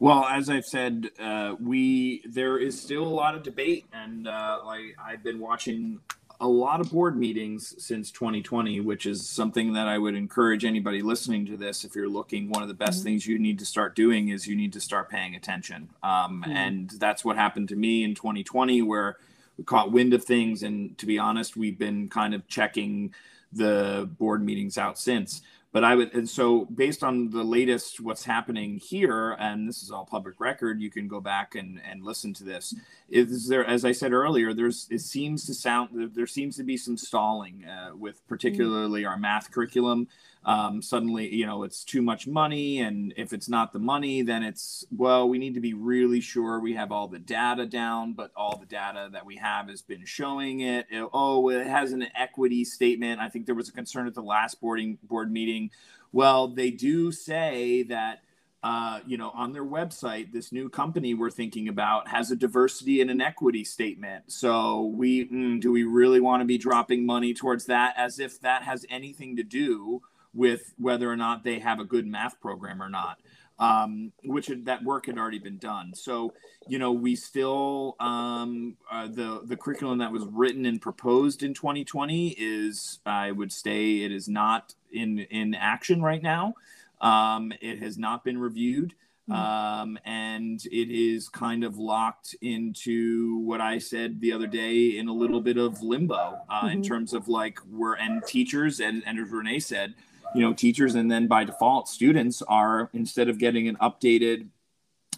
[0.00, 4.60] Well, as I've said, uh, we there is still a lot of debate, and uh,
[4.64, 6.00] like I've been watching
[6.40, 11.02] a lot of board meetings since 2020, which is something that I would encourage anybody
[11.02, 11.84] listening to this.
[11.84, 13.04] If you're looking, one of the best Mhm.
[13.04, 16.54] things you need to start doing is you need to start paying attention, um, Mhm.
[16.54, 19.18] and that's what happened to me in 2020, where
[19.58, 23.12] we caught wind of things, and to be honest, we've been kind of checking
[23.52, 25.42] the board meetings out since
[25.72, 29.90] but I would, and so based on the latest, what's happening here, and this is
[29.90, 32.74] all public record, you can go back and and listen to this.
[33.08, 36.76] Is there, as I said earlier, there's it seems to sound there- seems to be
[36.76, 40.08] some stalling uh, with particularly our math curriculum.
[40.42, 44.42] Um, suddenly, you know, it's too much money, and if it's not the money, then
[44.42, 48.30] it's well, we need to be really sure we have all the data down, but
[48.34, 50.86] all the data that we have has been showing it.
[51.12, 53.20] Oh, it has an equity statement.
[53.20, 55.70] I think there was a concern at the last boarding board meeting.
[56.12, 58.22] Well, they do say that
[58.62, 63.00] uh, you know, on their website, this new company we're thinking about has a diversity
[63.00, 64.24] and an equity statement.
[64.30, 68.38] So we mm, do we really want to be dropping money towards that as if
[68.42, 70.02] that has anything to do
[70.34, 73.18] with whether or not they have a good math program or not.
[73.58, 75.92] Um, which had, that work had already been done.
[75.94, 76.32] So,
[76.66, 81.52] you know, we still um, uh, the the curriculum that was written and proposed in
[81.52, 86.54] 2020 is, I would say, it is not in in action right now.
[87.02, 88.94] Um, it has not been reviewed.
[89.30, 95.06] Um, and it is kind of locked into what I said the other day in
[95.06, 96.86] a little bit of limbo uh, in Mhm.
[96.88, 99.94] terms of like we're and teachers and, and as Renee said,
[100.34, 104.48] you know, teachers and then by default students are instead of getting an updated,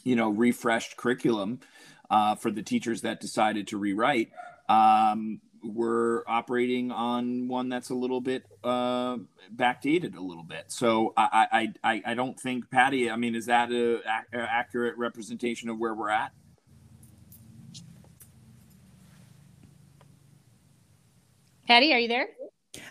[0.05, 1.61] you know, refreshed curriculum
[2.11, 4.31] uh, for the teachers that decided to rewrite.
[4.69, 9.17] Um, we're operating on one that's a little bit uh,
[9.55, 10.65] backdated a little bit.
[10.69, 13.11] So I, I, I, don't think Patty.
[13.11, 14.01] I mean, is that a,
[14.33, 16.33] a accurate representation of where we're at?
[21.67, 22.27] Patty, are you there?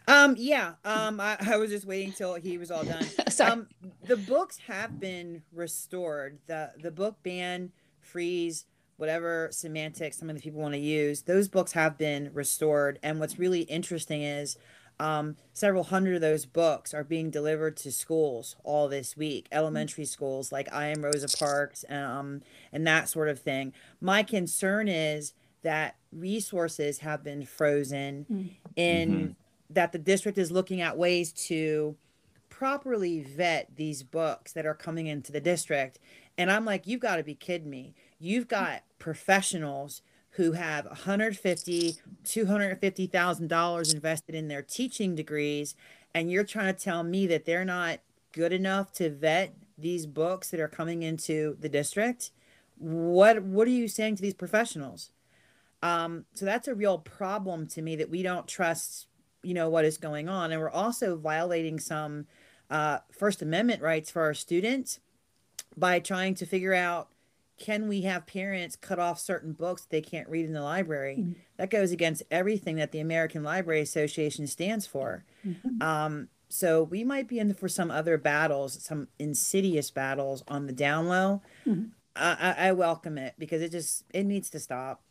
[0.08, 0.74] Um, yeah.
[0.86, 3.04] Um, I, I was just waiting till he was all done.
[3.30, 3.52] Sorry.
[3.52, 3.68] Um,
[4.06, 6.40] the books have been restored.
[6.48, 8.66] The the book ban, freeze,
[8.98, 13.00] whatever semantics some of the people want to use, those books have been restored.
[13.02, 14.58] And what's really interesting is
[15.00, 20.06] um, several hundred of those books are being delivered to schools all this week, elementary
[20.06, 23.74] schools like I am Rosa Parks, um, and that sort of thing.
[24.00, 28.50] My concern is that resources have been frozen Mm.
[28.76, 29.36] in
[29.74, 31.96] that the district is looking at ways to
[32.50, 36.00] properly vet these books that are coming into the district.
[36.38, 37.96] And I'm like, you've got to be kidding me.
[38.20, 40.02] You've got professionals
[40.32, 45.76] who have 150 $250,000 invested in their teaching degrees
[46.14, 48.00] and you're trying to tell me that they're not
[48.32, 52.32] good enough to vet these books that are coming into the district
[52.78, 55.12] what what are you saying to these professionals
[55.84, 59.08] um, so that's a real problem to me that we don't trust
[59.44, 62.26] you know what is going on and we're also violating some
[62.70, 65.00] uh, first amendment rights for our students
[65.76, 67.10] by trying to figure out
[67.58, 71.34] can we have parents cut off certain books they can't read in the library mm-hmm.
[71.58, 75.82] that goes against everything that the american library association stands for mm-hmm.
[75.82, 80.74] um, so we might be in for some other battles some insidious battles on the
[80.74, 81.86] down low mm-hmm.
[82.16, 85.02] I, I welcome it because it just it needs to stop.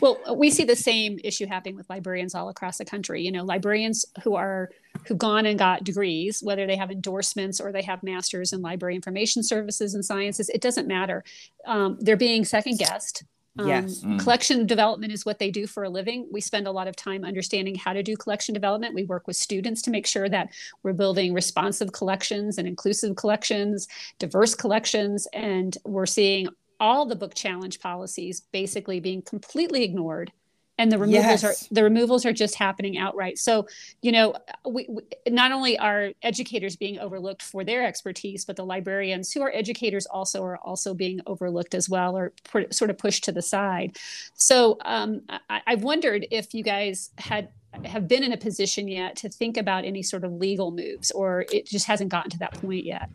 [0.00, 3.22] Well, we see the same issue happening with librarians all across the country.
[3.22, 4.70] You know, librarians who are
[5.06, 8.94] who've gone and got degrees, whether they have endorsements or they have masters in library
[8.94, 11.24] information services and sciences, it doesn't matter.
[11.66, 13.24] Um, they're being second guessed.
[13.56, 14.00] Um, yes.
[14.00, 14.18] Mm.
[14.18, 16.28] Collection development is what they do for a living.
[16.32, 18.94] We spend a lot of time understanding how to do collection development.
[18.94, 20.50] We work with students to make sure that
[20.82, 23.86] we're building responsive collections and inclusive collections,
[24.18, 26.48] diverse collections, and we're seeing
[26.80, 30.32] all the book challenge policies basically being completely ignored
[30.78, 31.44] and the removals yes.
[31.44, 33.38] are the removals are just happening outright.
[33.38, 33.66] So
[34.02, 34.34] you know
[34.68, 39.42] we, we, not only are educators being overlooked for their expertise but the librarians who
[39.42, 43.32] are educators also are also being overlooked as well or put, sort of pushed to
[43.32, 43.96] the side.
[44.34, 47.50] So um, I, I wondered if you guys had
[47.84, 51.44] have been in a position yet to think about any sort of legal moves or
[51.52, 53.10] it just hasn't gotten to that point yet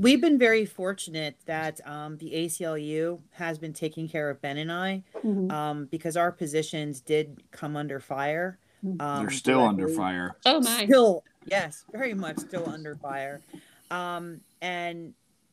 [0.00, 4.72] we've been very fortunate that um, the ACLU has been taking care of Ben and
[4.72, 5.50] I mm-hmm.
[5.50, 8.58] um, because our positions did come under fire.
[8.84, 9.00] Mm-hmm.
[9.00, 10.36] Um, They're still under fire.
[10.46, 10.84] Oh my!
[10.84, 13.42] Still, yes, very much still under fire.
[13.90, 15.12] Um, and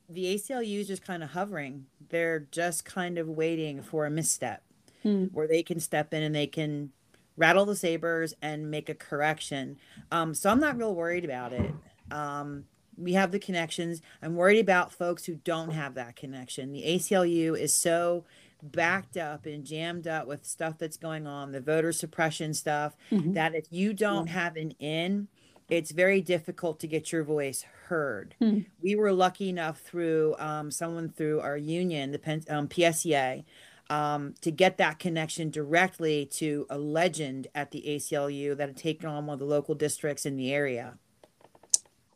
[0.10, 1.86] the ACLU is just kind of hovering.
[2.10, 4.64] They're just kind of waiting for a misstep
[5.04, 5.30] mm.
[5.34, 6.92] where they can step in and they can
[7.36, 9.78] rattle the sabers and make a correction.
[10.12, 11.74] Um, so I'm not real worried about it.
[12.10, 12.64] Um,
[12.98, 14.02] we have the connections.
[14.22, 16.72] I'm worried about folks who don't have that connection.
[16.72, 18.26] The ACLU is so
[18.62, 23.34] backed up and jammed up with stuff that's going on, the voter suppression stuff, mm-hmm.
[23.34, 25.28] that if you don't have an in,
[25.70, 28.36] it's very difficult to get your voice heard.
[28.42, 28.62] Mm-hmm.
[28.82, 33.44] We were lucky enough through um, someone through our union, the um, PSEA,
[33.90, 39.08] um, to get that connection directly to a legend at the ACLU that had taken
[39.08, 40.98] on one of the local districts in the area.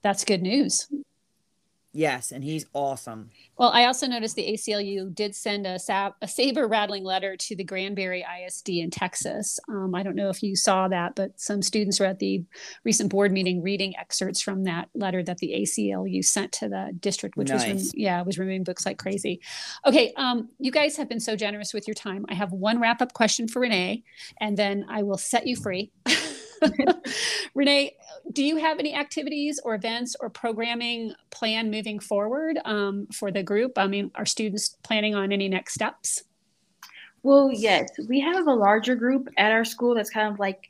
[0.02, 0.88] That's good news.
[1.94, 3.32] Yes, and he's awesome.
[3.58, 7.56] Well, I also noticed the ACLU did send a, sab- a saber rattling letter to
[7.56, 9.60] the Granbury ISD in Texas.
[9.68, 12.46] Um, I don't know if you saw that, but some students were at the
[12.86, 17.36] recent board meeting reading excerpts from that letter that the ACLU sent to the district,
[17.36, 17.74] which nice.
[17.74, 19.42] was yeah was removing books like crazy.
[19.86, 22.26] Okay, um, you guys have been so generous with your time.
[22.30, 24.04] I have one wrap up question for Renee,
[24.40, 25.92] and then I will set you free.
[27.56, 27.96] Renee,
[28.32, 33.44] do you have any activities or events or programming plan moving forward um, for the
[33.44, 33.78] group?
[33.78, 36.24] I mean, are students planning on any next steps?
[37.24, 40.70] Well, yes, we have a larger group at our school that's kind of like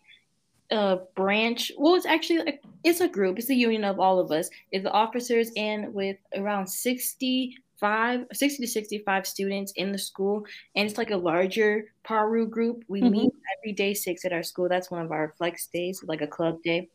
[0.70, 1.72] a branch.
[1.78, 3.40] Well, it's actually it's a group.
[3.40, 4.50] It's a union of all of us.
[4.72, 10.46] It's the officers and with around sixty five, 60 to 65 students in the school.
[10.76, 12.84] And it's like a larger PARU group.
[12.88, 13.12] We mm-hmm.
[13.12, 14.70] meet every day six at our school.
[14.70, 16.90] That's one of our flex days, like a club day.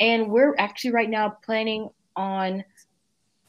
[0.00, 2.64] And we're actually right now planning on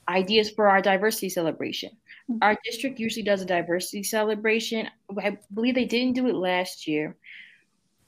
[0.07, 1.89] ideas for our diversity celebration.
[2.29, 2.37] Mm-hmm.
[2.43, 4.87] Our district usually does a diversity celebration.
[5.19, 7.17] I believe they didn't do it last year,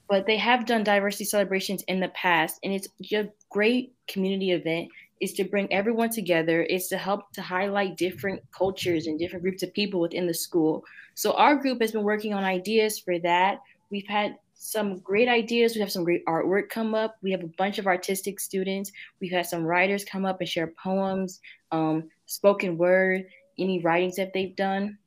[0.08, 2.60] but they have done diversity celebrations in the past.
[2.62, 4.88] And it's a great community event
[5.20, 9.62] is to bring everyone together is to help to highlight different cultures and different groups
[9.62, 10.84] of people within the school.
[11.14, 13.60] So our group has been working on ideas for that.
[13.90, 15.74] We've had some great ideas.
[15.74, 17.16] We have some great artwork come up.
[17.22, 18.92] We have a bunch of artistic students.
[19.20, 21.40] We've had some writers come up and share poems
[21.72, 23.26] um, spoken word
[23.58, 24.98] any writings that they've done.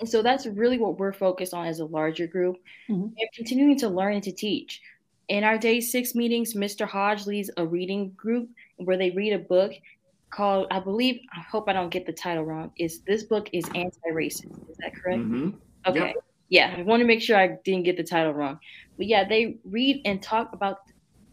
[0.00, 2.56] And so that's really what we're focused on as a larger group.
[2.88, 3.02] Mm-hmm.
[3.02, 4.80] and continuing to learn and to teach.
[5.28, 6.86] In our day six meetings, Mr.
[6.86, 9.72] Hodge leads a reading group where they read a book
[10.30, 13.64] called, I believe, I hope I don't get the title wrong, is this book is
[13.74, 14.70] anti-racist.
[14.70, 15.20] Is that correct?
[15.20, 15.50] Mm-hmm.
[15.86, 15.98] Okay.
[15.98, 16.16] Yep.
[16.48, 18.58] Yeah, I want to make sure I didn't get the title wrong.
[18.96, 20.78] But yeah, they read and talk about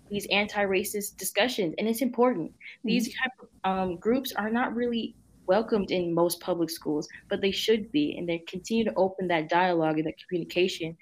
[0.10, 2.52] these anti-racist discussions, and it's important.
[2.52, 2.88] Mm-hmm.
[2.88, 5.16] These type of um, groups are not really
[5.46, 9.50] welcomed in most public schools, but they should be, and they continue to open that
[9.50, 10.96] dialogue and that communication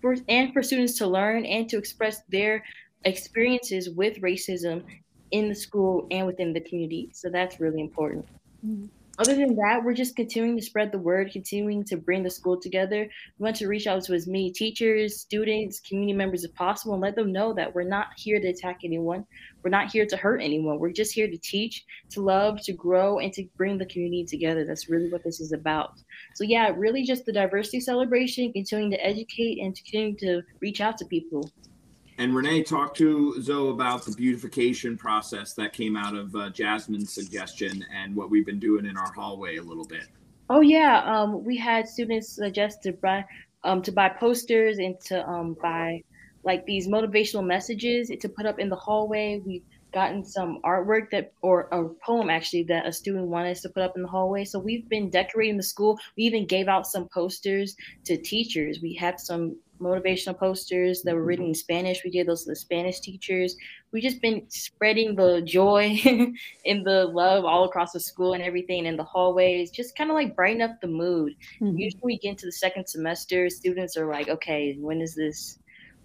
[0.00, 2.62] for, and for students to learn and to express their
[3.04, 4.84] experiences with racism
[5.30, 7.10] in the school and within the community.
[7.12, 8.26] So that's really important.
[8.66, 8.86] Mm-hmm.
[9.20, 12.60] other than that, we're just continuing to spread the word, continuing to bring the school
[12.60, 13.08] together.
[13.38, 17.02] We want to reach out to as many teachers, students, community members as possible and
[17.02, 19.24] let them know that we're not here to attack anyone.
[19.62, 20.78] We're not here to hurt anyone.
[20.78, 24.64] We're just here to teach, to love, to grow, and to bring the community together.
[24.64, 25.98] That's really what this is about.
[26.34, 30.98] So, yeah, really just the diversity celebration, continuing to educate and continuing to reach out
[30.98, 31.50] to people.
[32.18, 37.12] And Renee, talk to Zoe about the beautification process that came out of uh, Jasmine's
[37.12, 40.08] suggestion and what we've been doing in our hallway a little bit.
[40.50, 43.24] Oh yeah, um, we had students suggest to buy
[43.62, 46.02] um, to buy posters and to um, buy
[46.42, 49.40] like these motivational messages to put up in the hallway.
[49.44, 53.68] We've gotten some artwork that or a poem actually that a student wanted us to
[53.68, 54.44] put up in the hallway.
[54.44, 55.98] So we've been decorating the school.
[56.16, 58.80] We even gave out some posters to teachers.
[58.82, 62.02] We had some motivational posters that were written in Spanish.
[62.04, 63.56] We gave those to the Spanish teachers.
[63.92, 66.00] We just been spreading the joy
[66.66, 70.14] and the love all across the school and everything in the hallways, just kind of
[70.14, 71.34] like brighten up the mood.
[71.60, 71.78] Mm-hmm.
[71.78, 75.58] Usually we get into the second semester, students are like, okay, when is this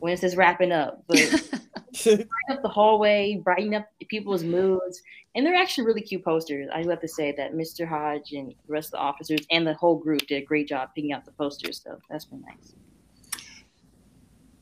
[0.03, 1.01] when is this wrapping up?
[1.07, 1.17] But
[2.03, 5.01] brighten up the hallway, brighten up people's moods.
[5.33, 6.67] And they're actually really cute posters.
[6.73, 7.87] I have to say that Mr.
[7.87, 10.89] Hodge and the rest of the officers and the whole group did a great job
[10.93, 11.81] picking out the posters.
[11.81, 12.75] So that's been nice.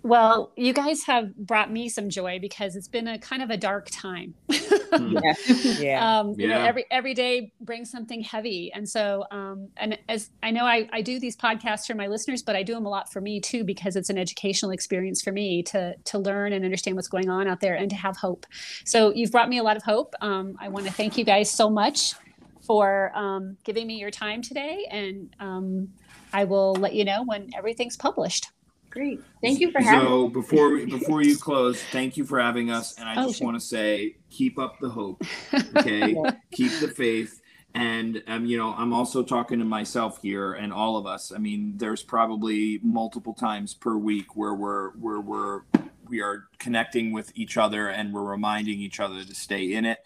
[0.03, 3.57] Well, you guys have brought me some joy because it's been a kind of a
[3.57, 4.33] dark time.
[4.51, 5.17] Hmm.
[5.23, 5.33] yeah.
[5.79, 6.19] yeah.
[6.19, 10.51] Um, you know, every every day brings something heavy, and so um, and as I
[10.51, 13.11] know, I, I do these podcasts for my listeners, but I do them a lot
[13.11, 16.95] for me too because it's an educational experience for me to to learn and understand
[16.95, 18.45] what's going on out there and to have hope.
[18.85, 20.15] So you've brought me a lot of hope.
[20.21, 22.15] Um, I want to thank you guys so much
[22.65, 25.89] for um, giving me your time today, and um,
[26.33, 28.49] I will let you know when everything's published.
[28.91, 29.21] Great.
[29.41, 32.99] Thank you for having So before we, before you close, thank you for having us.
[32.99, 33.45] And I oh, just sure.
[33.45, 35.23] want to say, keep up the hope.
[35.77, 36.13] Okay.
[36.51, 37.41] keep the faith.
[37.73, 41.31] And um, you know, I'm also talking to myself here and all of us.
[41.33, 45.61] I mean, there's probably multiple times per week where we're where we're
[46.09, 49.99] we are connecting with each other and we're reminding each other to stay in it.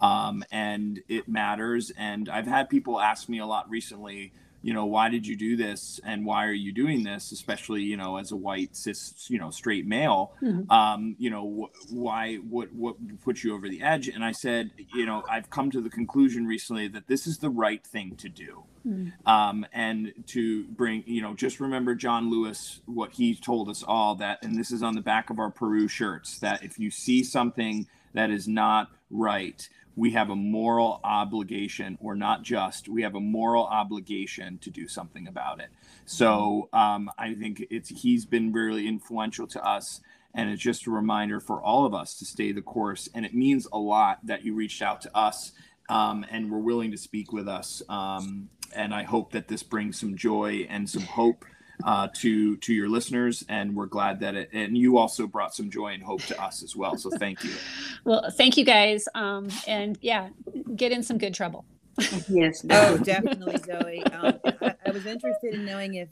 [0.00, 1.92] Um, and it matters.
[1.96, 4.32] And I've had people ask me a lot recently
[4.62, 7.96] you know why did you do this and why are you doing this especially you
[7.96, 10.70] know as a white cis you know straight male mm-hmm.
[10.70, 14.70] um, you know wh- why what what put you over the edge and i said
[14.94, 18.28] you know i've come to the conclusion recently that this is the right thing to
[18.28, 19.28] do mm-hmm.
[19.28, 24.14] um, and to bring you know just remember john lewis what he told us all
[24.14, 27.22] that and this is on the back of our PARU shirts that if you see
[27.22, 33.14] something that is not right we have a moral obligation, or not just, we have
[33.14, 35.68] a moral obligation to do something about it.
[36.04, 40.00] So um, I think it's he's been really influential to us,
[40.34, 43.08] and it's just a reminder for all of us to stay the course.
[43.14, 45.52] And it means a lot that you reached out to us
[45.88, 47.82] um, and were willing to speak with us.
[47.88, 51.44] Um, and I hope that this brings some joy and some hope
[51.84, 54.50] uh, to to your listeners, and we're glad that it.
[54.52, 56.96] And you also brought some joy and hope to us as well.
[56.96, 57.52] So thank you.
[58.04, 60.28] well, thank you guys, um, and yeah,
[60.74, 61.64] get in some good trouble.
[62.28, 62.64] yes.
[62.70, 64.02] Oh, definitely, Zoe.
[64.04, 66.08] Um, I, I, was interested in knowing if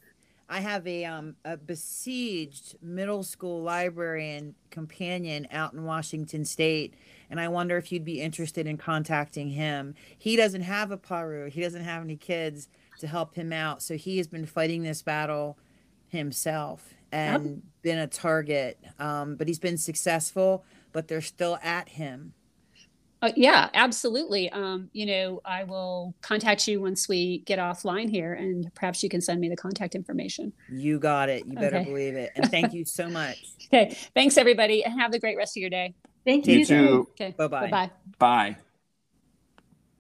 [0.48, 6.94] I have a um, a besieged middle school librarian companion out in Washington State,
[7.30, 9.94] and I wonder if you'd be interested in contacting him.
[10.18, 11.48] He doesn't have a PARU.
[11.50, 12.68] He doesn't have any kids
[13.01, 13.82] to help him out.
[13.82, 15.59] So he has been fighting this battle
[16.09, 17.55] himself and yep.
[17.82, 18.78] been a target.
[18.98, 22.34] Um, but he's been successful, but they're still at him.
[23.22, 24.51] Uh, yeah, absolutely.
[24.51, 29.11] Um, you know, I will contact you once we get offline here, and perhaps you
[29.11, 30.53] can send me the contact information.
[30.70, 31.44] You got it.
[31.46, 31.84] You better okay.
[31.84, 32.32] believe it.
[32.34, 33.36] And thank you so much.
[33.66, 33.94] okay.
[34.14, 35.94] Thanks, everybody, and have a great rest of your day.
[36.24, 36.61] Thank you.
[36.61, 37.09] You too.
[37.12, 37.34] Okay.
[37.36, 37.70] Bye-bye.
[37.70, 37.90] Bye-bye.
[38.18, 38.57] Bye.